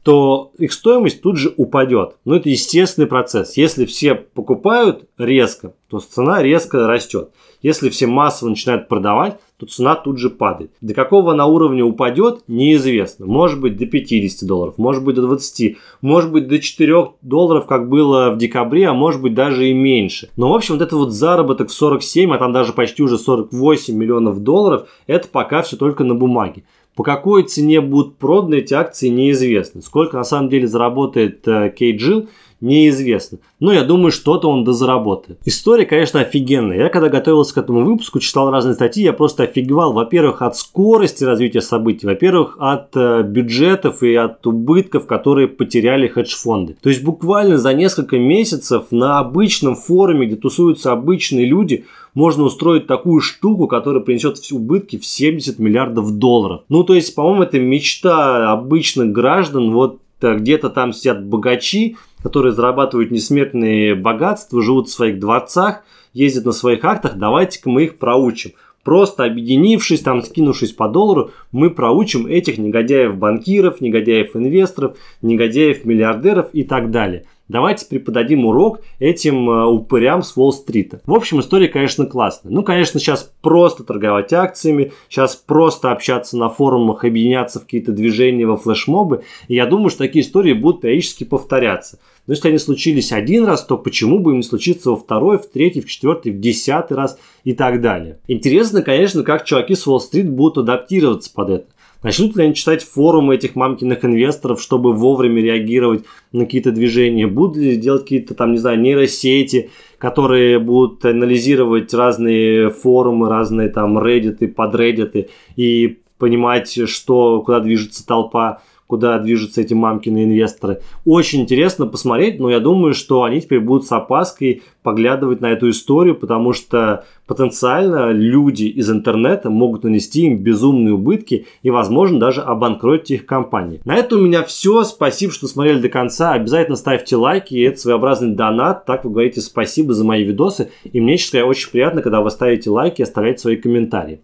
то 0.04 0.52
их 0.58 0.72
стоимость 0.72 1.22
тут 1.22 1.38
же 1.38 1.54
упадет. 1.58 2.16
Но 2.24 2.36
это 2.36 2.50
естественный 2.50 3.08
процесс. 3.08 3.58
Если 3.58 3.86
все 3.86 4.16
покупают 4.16 5.04
резко, 5.18 5.74
то 5.90 6.00
цена 6.00 6.42
резко 6.42 6.88
растет. 6.88 7.32
Если 7.62 7.90
все 7.90 8.08
массово 8.08 8.50
начинают 8.50 8.88
продавать, 8.88 9.40
то 9.58 9.66
цена 9.66 9.96
тут 9.96 10.20
же 10.20 10.30
падает. 10.30 10.72
До 10.80 10.94
какого 10.94 11.34
она 11.34 11.48
уровня 11.48 11.84
упадет, 11.84 12.44
неизвестно. 12.48 13.26
Может 13.26 13.60
быть 13.60 13.78
до 13.78 13.88
50 13.88 14.48
долларов, 14.48 14.76
может 14.78 15.04
быть 15.04 15.16
до 15.16 15.24
20, 15.24 15.78
может 16.02 16.32
быть 16.32 16.48
до 16.48 16.60
4 16.60 17.14
долларов, 17.22 17.66
как 17.66 17.90
было 17.90 18.30
в 18.30 18.38
декабре, 18.38 18.88
а 18.88 18.94
может 18.94 19.22
быть 19.22 19.34
даже 19.34 19.68
и 19.68 19.74
меньше. 19.74 20.30
Но 20.38 20.52
в 20.52 20.56
общем 20.56 20.76
вот 20.76 20.84
этот 20.84 20.94
вот 20.94 21.12
заработок 21.12 21.70
в 21.70 21.74
47, 21.74 22.32
а 22.32 22.38
там 22.38 22.54
даже 22.54 22.74
почти 22.74 23.02
уже 23.02 23.18
48 23.18 23.96
миллионов 23.96 24.40
долларов, 24.44 24.88
это 25.08 25.28
пока 25.28 25.64
все 25.64 25.76
только 25.76 26.04
на 26.04 26.14
бумаге. 26.14 26.64
По 26.98 27.04
какой 27.04 27.44
цене 27.44 27.80
будут 27.80 28.18
проданы 28.18 28.56
эти 28.56 28.74
акции, 28.74 29.10
неизвестно. 29.10 29.84
Сколько 29.84 30.18
на 30.18 30.24
самом 30.24 30.50
деле 30.50 30.68
заработает 30.68 31.48
э, 31.48 31.72
Кейт 31.78 32.02
Джилл, 32.02 32.28
неизвестно. 32.60 33.38
Но 33.60 33.72
я 33.72 33.84
думаю, 33.84 34.12
что-то 34.12 34.50
он 34.50 34.64
дозаработает. 34.64 35.40
История, 35.46 35.86
конечно, 35.86 36.22
офигенная. 36.22 36.78
Я 36.78 36.90
когда 36.90 37.10
готовился 37.10 37.54
к 37.54 37.58
этому 37.60 37.86
выпуску, 37.86 38.20
читал 38.20 38.50
разные 38.50 38.74
статьи, 38.74 39.04
я 39.04 39.14
просто 39.14 39.44
офигевал, 39.44 39.94
во-первых, 39.94 40.42
от 40.42 40.58
скорости 40.58 41.24
развития 41.24 41.62
событий, 41.62 42.08
во-первых, 42.08 42.58
от 42.60 42.98
э, 42.98 43.22
бюджетов 43.22 44.02
и 44.02 44.16
от 44.16 44.48
убытков, 44.48 45.06
которые 45.06 45.48
потеряли 45.48 46.08
хедж-фонды. 46.08 46.78
То 46.82 46.90
есть 46.90 47.04
буквально 47.04 47.60
за 47.60 47.76
несколько 47.76 48.18
месяцев 48.18 48.86
на 48.90 49.20
обычном 49.20 49.76
форуме, 49.76 50.26
где 50.26 50.36
тусуются 50.36 50.92
обычные 50.92 51.46
люди, 51.46 51.86
можно 52.18 52.46
устроить 52.46 52.88
такую 52.88 53.22
штуку, 53.22 53.68
которая 53.68 54.02
принесет 54.02 54.40
убытки 54.52 54.98
в 54.98 55.06
70 55.06 55.60
миллиардов 55.60 56.18
долларов. 56.18 56.62
Ну, 56.68 56.84
то 56.84 56.96
есть, 56.96 57.14
по-моему, 57.14 57.44
это 57.44 57.60
мечта 57.60 58.52
обычных 58.52 59.12
граждан. 59.12 59.72
Вот 59.72 60.00
э, 60.22 60.36
где-то 60.36 60.72
там 60.72 60.94
сидят 60.94 61.24
богачи, 61.24 61.96
которые 62.24 62.54
зарабатывают 62.54 63.12
несмертные 63.12 63.94
богатства, 63.94 64.64
живут 64.64 64.90
в 64.90 64.94
своих 64.94 65.20
дворцах, 65.20 65.84
ездят 66.12 66.46
на 66.46 66.54
своих 66.54 66.84
актах, 66.86 67.18
давайте-ка 67.18 67.70
мы 67.70 67.84
их 67.84 68.00
проучим. 68.00 68.54
Просто 68.84 69.24
объединившись, 69.26 70.02
там 70.02 70.24
скинувшись 70.24 70.72
по 70.72 70.88
доллару, 70.88 71.30
мы 71.52 71.70
проучим 71.70 72.26
этих 72.26 72.58
негодяев-банкиров, 72.58 73.80
негодяев-инвесторов, 73.80 74.98
негодяев-миллиардеров 75.22 76.50
и 76.54 76.64
так 76.64 76.90
далее. 76.90 77.26
Давайте 77.48 77.86
преподадим 77.86 78.46
урок 78.46 78.82
этим 79.00 79.50
э, 79.50 79.66
упырям 79.66 80.22
с 80.22 80.36
Уолл-стрита. 80.36 81.02
В 81.06 81.14
общем, 81.14 81.40
история, 81.40 81.70
конечно, 81.70 82.06
классная. 82.06 82.52
Ну, 82.52 82.62
конечно, 82.62 83.00
сейчас 83.00 83.32
просто 83.42 83.84
торговать 83.84 84.34
акциями, 84.34 84.92
сейчас 85.08 85.36
просто 85.36 85.92
общаться 85.92 86.38
на 86.38 86.50
форумах, 86.50 87.06
объединяться 87.06 87.60
в 87.60 87.64
какие-то 87.64 87.94
движения 87.94 88.46
во 88.46 88.58
флешмобы. 88.58 89.24
И 89.48 89.56
я 89.56 89.66
думаю, 89.66 89.90
что 89.90 90.00
такие 90.00 90.26
истории 90.26 90.54
будут 90.54 90.82
периодически 90.82 91.24
повторяться. 91.24 92.00
Но 92.28 92.34
если 92.34 92.50
они 92.50 92.58
случились 92.58 93.14
один 93.14 93.46
раз, 93.46 93.66
то 93.66 93.78
почему 93.78 94.20
бы 94.20 94.32
им 94.32 94.38
не 94.38 94.44
случиться 94.44 94.90
во 94.90 94.98
второй, 94.98 95.38
в 95.38 95.48
третий, 95.50 95.80
в 95.80 95.88
четвертый, 95.88 96.34
в 96.34 96.42
десятый 96.42 96.98
раз 96.98 97.18
и 97.46 97.54
так 97.54 97.80
далее. 97.80 98.20
Интересно, 98.28 98.82
конечно, 98.82 99.24
как 99.24 99.46
чуваки 99.46 99.76
с 99.76 99.88
Уолл-стрит 99.88 100.30
будут 100.30 100.58
адаптироваться 100.58 101.32
под 101.34 101.50
это. 101.50 101.66
Начнут 102.04 102.36
ли 102.36 102.44
они 102.44 102.54
читать 102.54 102.84
форумы 102.84 103.36
этих 103.36 103.56
мамкиных 103.56 104.06
инвесторов, 104.06 104.62
чтобы 104.62 104.94
вовремя 104.94 105.42
реагировать 105.42 106.04
на 106.32 106.46
какие-то 106.46 106.72
движения? 106.72 107.28
Будут 107.28 107.58
ли 107.58 107.76
делать 107.76 108.04
какие-то 108.04 108.36
там, 108.36 108.52
не 108.52 108.58
знаю, 108.58 108.80
нейросети, 108.80 109.72
которые 109.98 110.60
будут 110.60 111.04
анализировать 111.06 111.94
разные 111.94 112.70
форумы, 112.70 113.30
разные 113.30 113.70
там 113.70 113.98
Reddit, 113.98 114.48
подреддиты 114.50 115.30
и 115.56 116.00
понимать, 116.18 116.88
что, 116.88 117.42
куда 117.42 117.60
движется 117.60 118.06
толпа? 118.06 118.62
Куда 118.88 119.20
движутся 119.20 119.62
эти 119.62 119.74
мамкины 119.74 120.24
инвесторы. 120.24 120.82
Очень 121.06 121.42
интересно 121.42 121.86
посмотреть, 121.86 122.40
но 122.40 122.50
я 122.50 122.60
думаю, 122.60 122.94
что 122.94 123.24
они 123.24 123.42
теперь 123.42 123.60
будут 123.60 123.86
с 123.86 123.92
опаской 123.92 124.64
поглядывать 124.82 125.42
на 125.42 125.52
эту 125.52 125.70
историю, 125.70 126.16
потому 126.16 126.54
что 126.54 127.06
потенциально 127.28 128.12
люди 128.12 128.64
из 128.64 128.90
интернета 128.90 129.50
могут 129.50 129.84
нанести 129.84 130.22
им 130.22 130.38
безумные 130.38 130.94
убытки 130.94 131.46
и, 131.62 131.70
возможно, 131.70 132.20
даже 132.20 132.42
обанкротить 132.42 133.12
их 133.12 133.26
компании. 133.26 133.82
На 133.84 133.96
это 133.96 134.16
у 134.16 134.22
меня 134.22 134.44
все. 134.44 134.86
Спасибо, 134.86 135.34
что 135.34 135.48
смотрели 135.48 135.80
до 135.80 135.90
конца. 135.90 136.32
Обязательно 136.32 136.78
ставьте 136.78 137.18
лайки. 137.18 137.62
Это 137.62 137.78
своеобразный 137.78 138.34
донат. 138.34 138.86
Так 138.86 139.04
вы 139.04 139.12
говорите 139.12 139.42
спасибо 139.42 139.94
за 139.94 140.06
мои 140.06 140.24
видосы. 140.24 140.72
И 140.86 141.02
мне, 141.02 141.18
честно 141.18 141.40
говоря, 141.40 141.50
очень 141.50 141.72
приятно, 141.72 142.02
когда 142.02 142.22
вы 142.22 142.30
ставите 142.30 142.70
лайки 142.70 143.02
и 143.02 143.04
оставляете 143.04 143.42
свои 143.42 143.58
комментарии. 143.58 144.22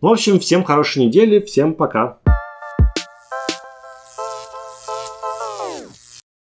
Ну, 0.00 0.10
в 0.10 0.12
общем, 0.12 0.38
всем 0.38 0.62
хорошей 0.62 1.06
недели. 1.06 1.40
Всем 1.40 1.74
пока. 1.74 2.18